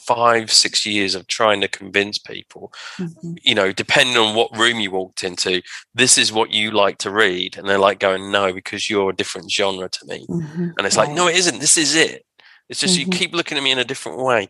[0.06, 3.38] five six years of trying to convince people Mhm.
[3.42, 5.62] you know, depending on what room you walked into,
[5.94, 7.56] this is what you like to read.
[7.56, 10.26] And they're like going, no, because you're a different genre to me.
[10.28, 10.72] Mhm.
[10.76, 11.16] And it's like, Right.
[11.16, 11.58] no, it isn't.
[11.60, 12.24] This is it.
[12.68, 13.12] It's just you Mhm.
[13.18, 14.48] keep looking at me in a different way.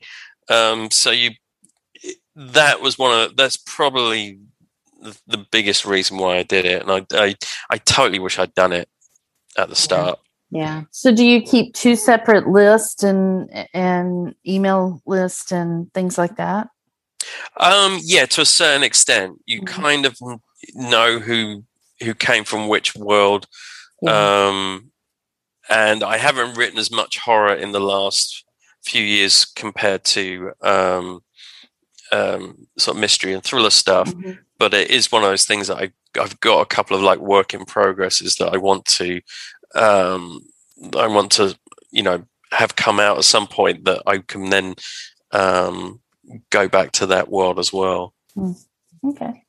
[0.48, 1.32] Um, so you,
[2.36, 4.38] that was one of, that's probably
[5.02, 6.82] the, the biggest reason why I did it.
[6.82, 7.34] And I, I,
[7.70, 8.88] I totally wish I'd done it
[9.56, 10.18] at the start.
[10.18, 10.20] yeah.
[10.50, 16.36] Yeah so do you keep two separate lists and and email list and things like
[16.36, 16.68] that?
[17.58, 19.66] Um, yeah, to a certain extent, you Mhm.
[19.66, 20.16] kind of
[20.74, 21.64] know who
[22.02, 23.46] who came from which world.
[24.02, 24.46] yeah.
[24.48, 24.90] Um,
[25.70, 28.44] and I haven't written as much horror in the last
[28.84, 31.20] few years compared to um,
[32.12, 34.08] um, sort of mystery and thriller stuff.
[34.12, 34.38] Mhm.
[34.58, 37.18] But it is one of those things that I, I've got a couple of like
[37.20, 39.20] work in progresses that I want to,
[39.74, 40.40] um,
[40.96, 41.56] I want to,
[41.90, 44.74] you know, have come out at some point that I can then
[45.32, 46.00] um,
[46.50, 48.14] go back to that world as well.
[49.06, 49.44] Okay.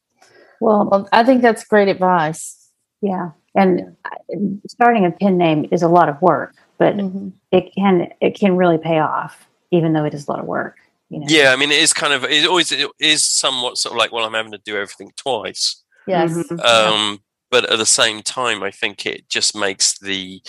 [0.59, 2.69] Well, Well, I think that's great advice.
[3.01, 3.32] yeah.
[3.57, 4.36] And uh,
[4.67, 7.32] starting a pen name is a lot of work, but Mhm.
[7.51, 10.76] it can it can really pay off, even though it is a lot of work.
[11.09, 11.26] You know.
[11.30, 14.11] Yeah, I mean, it is kind of, it always it is somewhat sort of like,
[14.11, 15.84] well, I'm having to do everything twice.
[16.05, 16.32] Yes.
[16.32, 16.65] Mhm.
[16.65, 17.19] um,
[17.56, 20.41] but at the same time, I think it just makes the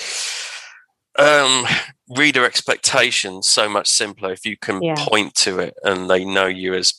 [1.17, 1.65] um,
[2.11, 4.97] reader expectations so much simpler if you can Yeah.
[4.99, 6.95] point to it and they know you as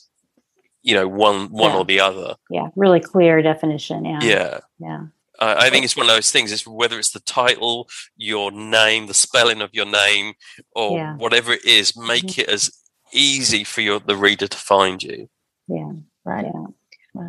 [0.82, 1.76] you know one one Yeah.
[1.78, 2.36] or the other.
[2.48, 2.68] Yeah.
[2.74, 4.06] Really clear definition.
[4.06, 4.20] Yeah.
[4.22, 4.58] Yeah.
[4.78, 5.00] Yeah.
[5.40, 6.52] I I think it's one of those things.
[6.52, 7.86] It's whether it's the title,
[8.16, 10.32] your name, the spelling of your name,
[10.74, 11.16] or Yeah.
[11.16, 12.70] whatever it is, make it as
[13.12, 15.28] easy for your the reader to find you.
[15.68, 15.92] Yeah.
[16.24, 16.46] Right.
[16.46, 16.66] Yeah.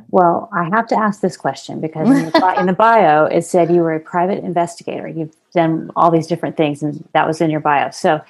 [0.09, 3.71] Well, I have to ask this question because in the, in the bio it said
[3.71, 5.07] you were a private investigator.
[5.07, 7.91] You've done all these different things, and that was in your bio.
[7.91, 8.21] So,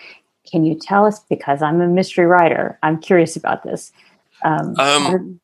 [0.49, 1.19] can you tell us?
[1.19, 3.91] Because I'm a mystery writer, I'm curious about this.
[4.43, 5.39] Um, Um,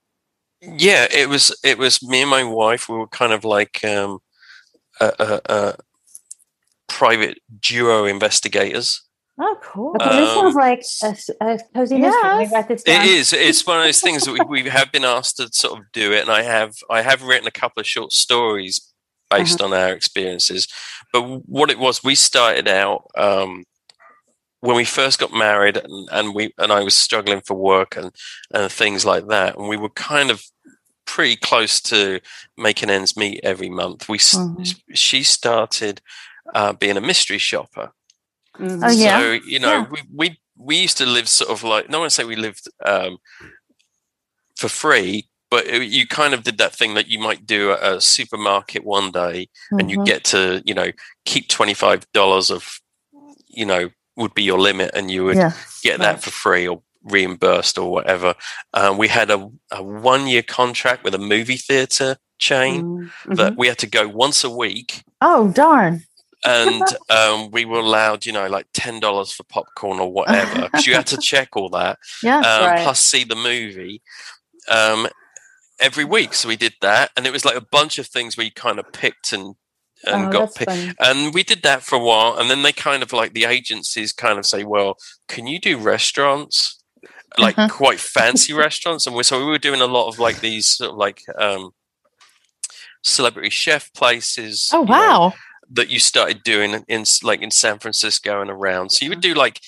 [0.61, 1.55] Yeah, it was.
[1.63, 2.89] It was me and my wife.
[2.89, 4.19] We were kind of like um,
[4.99, 5.75] a, a, a
[6.87, 9.01] private duo investigators.
[9.37, 9.95] Oh, cool.
[9.99, 10.83] okay, this sounds um, like
[11.41, 12.21] a cozy mystery.
[12.23, 12.51] Let me Yes.
[12.53, 12.83] write this.
[12.85, 13.33] It is.
[13.33, 16.13] It's one of those things that we, we have been asked to sort of do
[16.13, 16.75] it, and I have.
[16.89, 18.93] I have written a couple of short stories
[19.29, 20.67] based on our experiences.
[21.11, 23.65] But what it was, we started out um,
[24.61, 28.11] when we first got married, and, and we and I was struggling for work and
[28.53, 30.41] and things like that, and we were kind of
[31.05, 32.19] pretty close to
[32.57, 34.07] making ends meet every month.
[34.07, 34.79] We s Mhm.
[34.93, 36.01] she started
[36.53, 37.91] uh, being a mystery shopper.
[38.59, 38.83] Mhm.
[38.83, 39.19] Oh, yeah.
[39.19, 39.85] So you know, Yeah.
[39.91, 43.17] we, we we used to live sort of like no one say we lived um,
[44.57, 47.83] for free, but it- you kind of did that thing that you might do at
[47.83, 50.05] a supermarket one day, and you Mhm.
[50.05, 50.91] get to you know
[51.25, 52.79] keep twenty five dollars of
[53.47, 55.51] you know would be your limit, and you would yeah.
[55.83, 56.05] get Right.
[56.13, 58.33] that for free or reimbursed or whatever.
[58.73, 63.35] Um, we had a, a one year contract with a movie theater chain Mhm.
[63.35, 66.03] that we had to go once a week Oh, darn.
[66.45, 70.85] And um, we were allowed, you know, like ten dollars for popcorn or whatever, because
[70.87, 72.39] you had to check all that, Yeah.
[72.39, 72.83] um, Right.
[72.83, 74.01] plus see the movie
[74.69, 75.07] um,
[75.79, 76.33] every week.
[76.33, 78.91] So we did that, and it was like a bunch of things we kind of
[78.93, 79.55] picked and
[80.05, 80.93] and Oh, got that's pi- funny.
[80.99, 84.11] and we did that for a while and then they kind of like the agencies
[84.11, 84.97] kind of say well
[85.29, 86.83] can you do restaurants
[87.39, 87.73] like Uh-huh.
[87.73, 90.91] quite fancy restaurants and we so we were doing a lot of like these sort
[90.91, 91.71] of like um
[93.03, 95.33] celebrity chef places Oh wow.
[95.71, 98.91] That you started doing in like in San Francisco and around.
[98.91, 99.59] So you would do like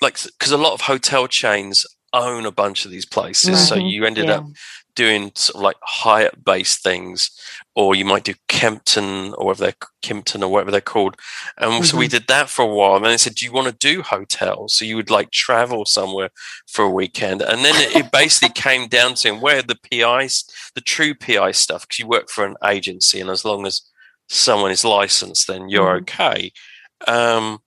[0.00, 3.68] like because a lot of hotel chains own a bunch of these places.
[3.68, 3.90] So Mhm.
[3.90, 4.36] you ended Yeah.
[4.38, 4.46] up
[4.94, 7.30] doing sort of like Hyatt based things,
[7.74, 11.16] or you might do Kempton or whatever they're Kimpton or whatever they're called.
[11.56, 12.96] And so we did that for a while.
[12.96, 14.74] And then they said, Do you want to do hotels?
[14.74, 16.28] So you would like travel somewhere
[16.66, 17.40] for a weekend.
[17.40, 20.44] And then it, it basically came down to where the PIs,
[20.74, 23.80] the true PI stuff, because you work for an agency, and as long as
[24.32, 26.02] someone is licensed, then you're Mhm.
[26.02, 26.52] okay.
[27.06, 27.58] Um,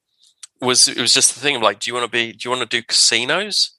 [0.61, 2.31] was it was just the thing of like, do you want to be?
[2.31, 3.71] Do you want to do casinos?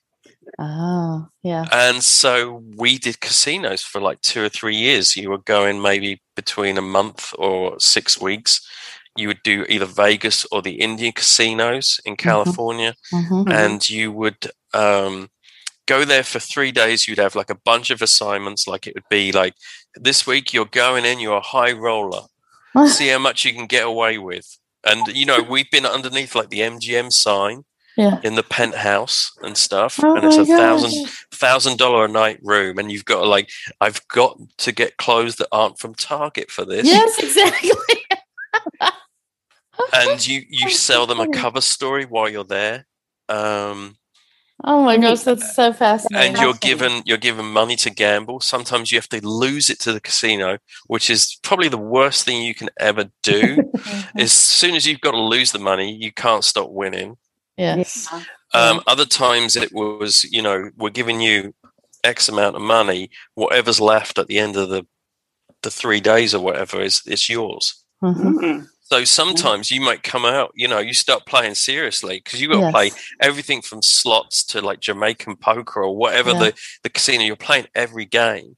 [0.59, 1.65] Oh yeah.
[1.73, 5.17] And so we did casinos for like two or three years.
[5.17, 8.61] You were going maybe between a month or six weeks.
[9.17, 13.45] You would do either Vegas or the Indian casinos in California, Mhm.
[13.47, 13.53] Mhm.
[13.53, 15.31] and you would um,
[15.87, 17.09] go there for three days.
[17.09, 18.67] You'd have like a bunch of assignments.
[18.67, 19.55] Like it would be like
[19.95, 22.23] this week you're going in, you're a high roller.
[22.89, 24.59] see how much you can get away with.
[24.85, 27.65] And you know, we've been underneath like the MGM sign
[27.97, 28.21] Yeah.
[28.23, 31.27] in the penthouse and stuff, Oh and it's a thousand gosh.
[31.33, 33.51] thousand dollar a night room, and you've got to like,
[33.81, 37.71] I've got to get clothes that aren't from Target for this, Yes, exactly.
[39.93, 42.87] and you you sell them a cover story while you're there.
[43.29, 43.97] Um,
[44.65, 46.35] Oh my gosh, that's so fascinating.
[46.35, 48.41] and you're given you're given money to gamble.
[48.41, 52.43] Sometimes you have to lose it to the casino, which is probably the worst thing
[52.43, 53.57] you can ever do.
[53.57, 54.21] Mhm.
[54.21, 57.17] as soon as you've got to lose the money, you can't stop winning.
[57.59, 58.09] yes.
[58.11, 58.23] Yeah.
[58.55, 61.53] Um, other times it was, you know, we're giving you
[62.05, 63.11] X amount of money.
[63.35, 64.87] Whatever's left at the end of the
[65.63, 67.83] the three days or whatever is it's yours.
[68.03, 68.69] Mhm.
[68.89, 72.55] So sometimes you might come out, you know, you start playing seriously because you got
[72.55, 72.73] to Yes.
[72.73, 76.39] play everything from slots to like Jamaican poker or whatever Yeah.
[76.39, 77.25] the the casino.
[77.25, 78.57] You're playing every game,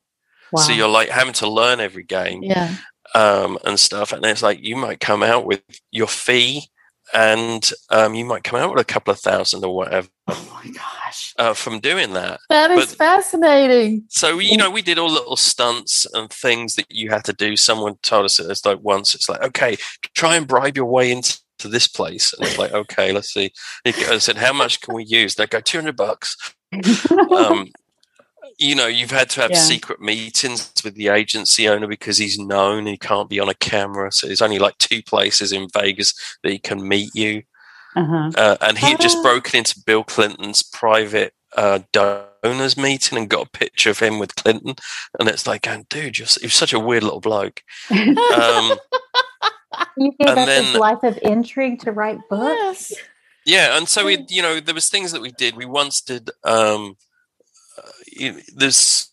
[0.53, 0.61] Wow.
[0.63, 2.75] so you're like having to learn every game Yeah.
[3.15, 4.13] um, and stuff.
[4.13, 6.69] And it's like you might come out with your fee,
[7.15, 10.71] and um, you might come out with a couple of thousand or whatever Oh my
[10.73, 11.35] gosh.
[11.39, 12.41] uh, from doing that.
[12.51, 14.05] That is But- fascinating.
[14.09, 17.57] So you know, we did all little stunts and things that you had to do.
[17.57, 19.77] Someone told us it's like once it's like, okay,
[20.15, 23.51] try and bribe your way into to this place, and it's like, okay, let's see.
[23.85, 25.35] I said, how much can we use?
[25.35, 26.37] They go two hundred bucks.
[27.33, 27.69] Um,
[28.59, 29.59] you know, you've had to have Yeah.
[29.61, 34.11] secret meetings with the agency owner because he's known he can't be on a camera.
[34.13, 37.45] So there's only like two places in Vegas that he can meet you.
[37.97, 38.31] uh-huh.
[38.37, 39.23] Uh, and he had just Ah.
[39.23, 44.37] broken into Bill Clinton's private uh, donors meeting and got a picture of him with
[44.37, 44.75] Clinton.
[45.19, 47.63] And it's like, going, dude, you're, you're such a weird little bloke.
[47.91, 47.97] Um,
[49.97, 52.91] you gave and up this life of intrigue to write books.
[52.91, 52.95] Yes.
[53.47, 55.57] yeah, and so we, you know, there was things that we did.
[55.57, 56.31] We once did.
[56.45, 56.97] Um, you,
[58.55, 59.13] there's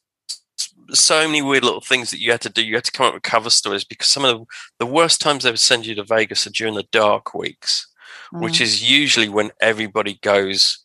[0.91, 2.61] so many weird little things that you had to do.
[2.63, 4.45] You had to come up with cover stories because some of the,
[4.79, 7.87] the worst times they would send you to Vegas are during the dark weeks.
[8.31, 8.61] which Mm.
[8.61, 10.83] is usually when everybody goes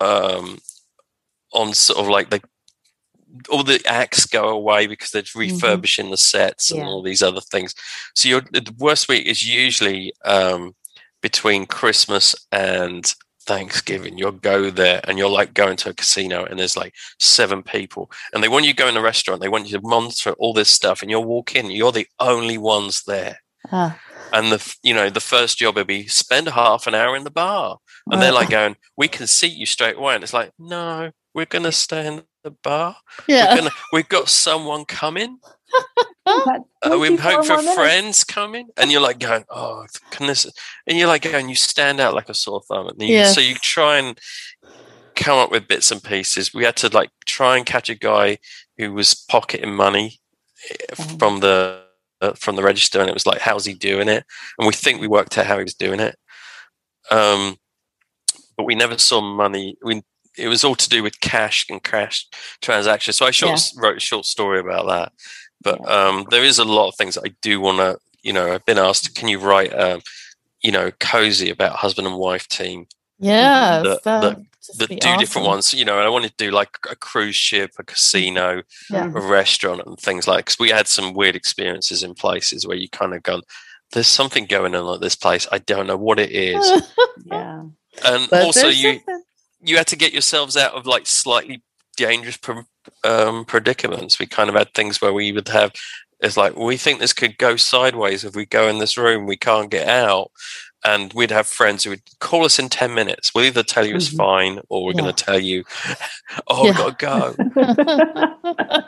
[0.00, 0.58] um,
[1.52, 2.40] on sort of like the
[3.48, 6.86] all the acts go away because they're refurbishing the sets and Yeah.
[6.86, 7.74] all these other things.
[8.14, 10.74] So your the worst week is usually um,
[11.20, 13.12] between Christmas and
[13.44, 14.18] Thanksgiving.
[14.18, 18.10] You'll go there and you're like going to a casino and there's like seven people
[18.32, 19.40] and they want you to go in a restaurant.
[19.40, 21.70] They want you to monitor all this stuff and you'll walk in.
[21.70, 23.38] You're the only ones there
[23.72, 23.98] Ah.
[24.32, 27.30] and the you know the first job would be spend half an hour in the
[27.30, 27.78] bar
[28.10, 31.46] and they're like going we can seat you straight away and it's like no we're
[31.46, 32.94] gonna stay in the bar
[33.26, 33.56] we're yeah.
[33.56, 35.38] gonna, we've got someone coming
[36.26, 40.46] Uh, we hope for friends coming and you're like going oh can this
[40.86, 43.54] and you're like going you stand out like a sore thumb and you, so you
[43.56, 44.18] try and
[45.14, 46.52] come up with bits and pieces.
[46.52, 48.38] We had to like try and catch a guy
[48.78, 50.20] who was pocketing money
[50.70, 51.02] eh, Oh.
[51.18, 51.82] from the
[52.20, 54.24] uh, from the register and it was like how's he doing it?
[54.58, 56.16] And we think we worked out how he was doing it.
[57.10, 57.56] Um
[58.56, 59.76] but we never saw money.
[59.82, 60.02] We
[60.36, 62.26] it was all to do with cash and cash
[62.60, 63.16] transactions.
[63.16, 65.12] So i short, wrote a short story about that
[65.64, 68.52] but um there is a lot of things that i do want to you know
[68.52, 70.00] i've been asked can you write um
[70.62, 72.86] you know cozy about husband and wife team?
[73.18, 75.74] Yeah, The- that the- would just the two different ones.
[75.74, 79.06] You know and i wanted to do like a cruise ship a casino Yeah.
[79.06, 82.88] a restaurant and things like because we had some weird experiences in places where you
[82.88, 83.42] kind of gone
[83.92, 85.46] there's something going on at this place.
[85.52, 86.64] I don't know what it is.
[87.26, 87.62] Yeah.
[88.04, 89.22] and But also you something-
[89.62, 91.62] you had to get yourselves out of like slightly
[91.94, 92.62] dangerous pre-
[93.02, 95.72] um, predicaments we kind of had things where we would have
[96.20, 99.36] It's like we think this could go sideways if we go in this room, we
[99.36, 100.30] can't get out.
[100.86, 103.34] And we'd have friends who would call us in 10 minutes.
[103.34, 104.16] We'll either tell you it's mm-hmm.
[104.18, 105.00] fine or we're yeah.
[105.00, 105.64] going to tell you,
[106.46, 106.70] oh, yeah.
[106.70, 107.46] we've got to
[108.66, 108.82] go.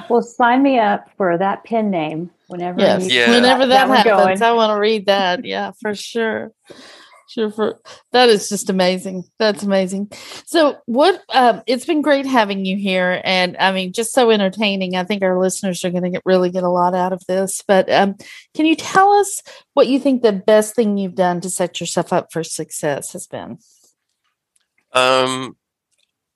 [0.08, 3.10] well, sign me up for that pen name whenever yes.
[3.10, 3.30] yeah.
[3.30, 4.40] whenever that, that happens.
[4.40, 5.44] I want to read that.
[5.44, 6.52] Yeah, for sure
[7.34, 7.80] sure for
[8.12, 10.08] that is just amazing that's amazing
[10.46, 14.94] so what um, it's been great having you here and i mean just so entertaining
[14.94, 17.60] i think our listeners are going to get really get a lot out of this
[17.66, 18.14] but um,
[18.54, 19.42] can you tell us
[19.74, 23.26] what you think the best thing you've done to set yourself up for success has
[23.26, 23.58] been
[24.92, 25.56] um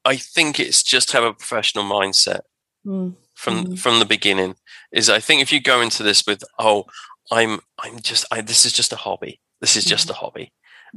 [0.05, 2.41] i think it's just have a professional mindset
[2.85, 3.15] mm.
[3.35, 3.79] from mm.
[3.79, 4.57] from the beginning
[4.93, 6.85] is i think if you go into this with oh
[7.31, 10.11] i'm i'm just I, this is just a hobby this is just mm.
[10.11, 10.53] a hobby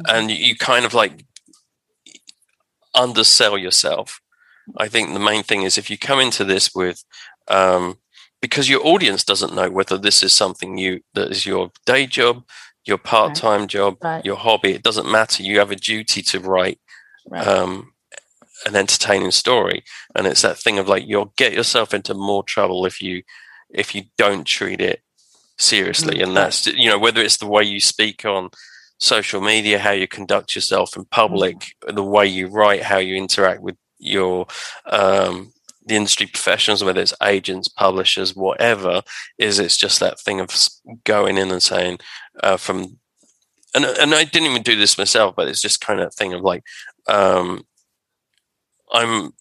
[0.07, 1.25] and you kind of like
[2.93, 4.19] undersell yourself.
[4.77, 7.03] I think the main thing is if you come into this with,
[7.47, 7.97] um,
[8.41, 12.43] because your audience doesn't know whether this is something you that is your day job,
[12.85, 13.69] your part-time right.
[13.69, 14.25] job, right.
[14.25, 14.71] your hobby.
[14.71, 15.43] It doesn't matter.
[15.43, 16.79] You have a duty to write
[17.29, 17.47] right.
[17.47, 17.93] um,
[18.65, 19.83] an entertaining story,
[20.15, 23.23] and it's that thing of like you'll get yourself into more trouble if you
[23.69, 25.01] if you don't treat it
[25.57, 26.29] seriously, mm-hmm.
[26.29, 28.49] and that's you know whether it's the way you speak on
[29.01, 31.95] social media, how you conduct yourself in public, mm-hmm.
[31.95, 34.47] the way you write, how you interact with your
[34.85, 35.51] um,
[35.85, 39.01] the industry professionals, whether it's agents, publishers, whatever,
[39.37, 40.49] is it's just that thing of
[41.03, 41.97] going in and saying
[42.43, 42.99] uh, from,
[43.73, 46.41] and and I didn't even do this myself, but it's just kind of thing of
[46.41, 46.63] like,
[47.07, 47.63] um,
[48.91, 49.31] I'm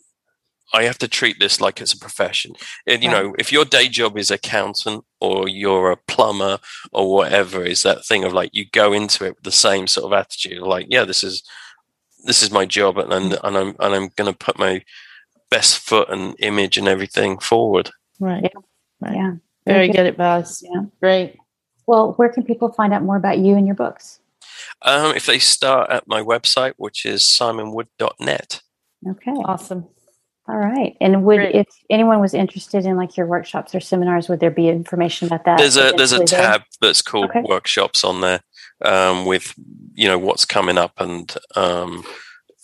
[0.73, 2.53] I have to treat this like it's a profession.
[2.87, 3.25] And, you right.
[3.25, 6.59] know, if your day job is accountant or you're a plumber
[6.93, 10.07] or whatever, is that thing of like you go into it with the same sort
[10.07, 11.43] of attitude, like, yeah, this is
[12.25, 14.83] this is my job, and and, and I'm and I'm going to put my
[15.51, 17.91] best foot and image and everything forward.
[18.19, 18.43] Right.
[18.43, 18.61] Yeah.
[19.01, 19.17] Right.
[19.17, 19.33] yeah.
[19.67, 19.97] Very, Very good.
[19.97, 20.63] good advice.
[20.63, 20.83] Yeah.
[21.01, 21.37] Great.
[21.87, 24.21] Well, where can people find out more about you and your books?
[24.83, 28.63] Um, if they start at my website, which is simonwood.net.
[29.09, 29.33] Okay.
[29.33, 29.89] Awesome.
[30.49, 30.97] All right.
[31.01, 31.55] And would Great.
[31.55, 35.45] if anyone was interested in like your workshops or seminars, would there be information about
[35.45, 35.59] that?
[35.59, 36.89] There's a there's a tab there?
[36.89, 37.43] that's called okay.
[37.43, 38.41] workshops on there
[38.85, 39.55] um, with
[39.95, 42.05] you know what's coming up and um,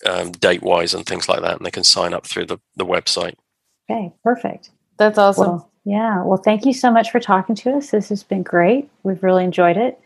[0.05, 2.87] um, date wise and things like that, and they can sign up through the the
[2.87, 3.35] website.
[3.89, 4.70] Okay, perfect.
[4.99, 5.47] That's awesome.
[5.47, 6.24] Well, yeah.
[6.24, 7.91] Well, thank you so much for talking to us.
[7.91, 8.91] This has been great.
[9.05, 10.01] We've really enjoyed it.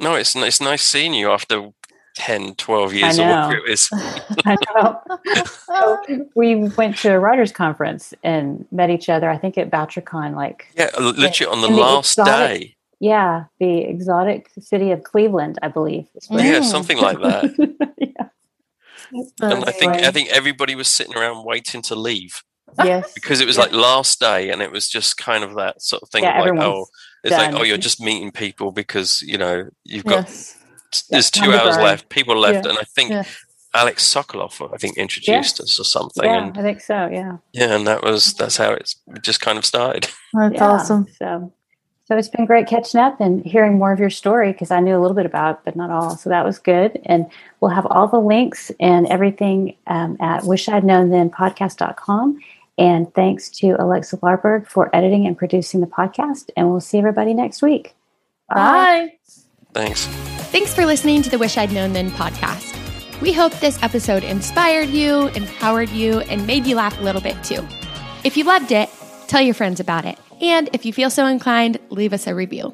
[0.00, 1.70] No, it's it's nice seeing you after
[2.16, 3.88] 10, 12 years or whatever it is.
[4.44, 5.00] I know.
[5.46, 10.34] so we went to a writers conference and met each other, I think at BoucherCon,
[10.34, 12.76] like Yeah, literally on the last exotic, day.
[12.98, 16.06] Yeah, the exotic city of Cleveland, I believe.
[16.30, 17.94] Yeah, something like that.
[17.98, 18.28] yeah.
[19.40, 22.42] And I think I think everybody was sitting around waiting to leave.
[22.82, 23.12] Yes.
[23.14, 26.08] Because it was like last day and it was just kind of that sort of
[26.08, 26.86] thing yeah, of like, oh,
[27.22, 27.52] it's done.
[27.52, 30.56] like, oh, you're just meeting people because, you know, you've got yes
[31.10, 32.08] there's two hours left.
[32.08, 32.70] People left, yeah.
[32.70, 33.24] and I think yeah.
[33.76, 36.24] Alex Sokoloff, I think, introduced us or something.
[36.24, 37.08] Yeah, and, I think so.
[37.12, 37.36] Yeah.
[37.52, 40.08] Yeah, and that was that's how it's just kind of started.
[40.32, 41.06] That's awesome.
[41.18, 41.52] So,
[42.06, 44.96] so it's been great catching up and hearing more of your story because I knew
[44.96, 46.16] a little bit about, it, but not all.
[46.16, 47.00] So that was good.
[47.04, 47.26] And
[47.60, 52.40] we'll have all the links and everything um, at wishidknownthen
[52.78, 56.50] And thanks to Alexa Larberg for editing and producing the podcast.
[56.56, 57.94] And we'll see everybody next week.
[58.48, 58.54] Bye.
[58.54, 59.42] Bye.
[59.76, 60.06] Thanks.
[60.52, 62.72] Thanks for listening to the Wish I'd Known Then podcast.
[63.20, 67.36] We hope this episode inspired you, empowered you, and made you laugh a little bit
[67.44, 67.66] too.
[68.24, 68.88] If you loved it,
[69.26, 70.18] tell your friends about it.
[70.40, 72.72] And if you feel so inclined, leave us a review.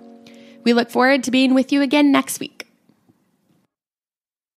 [0.62, 2.61] We look forward to being with you again next week.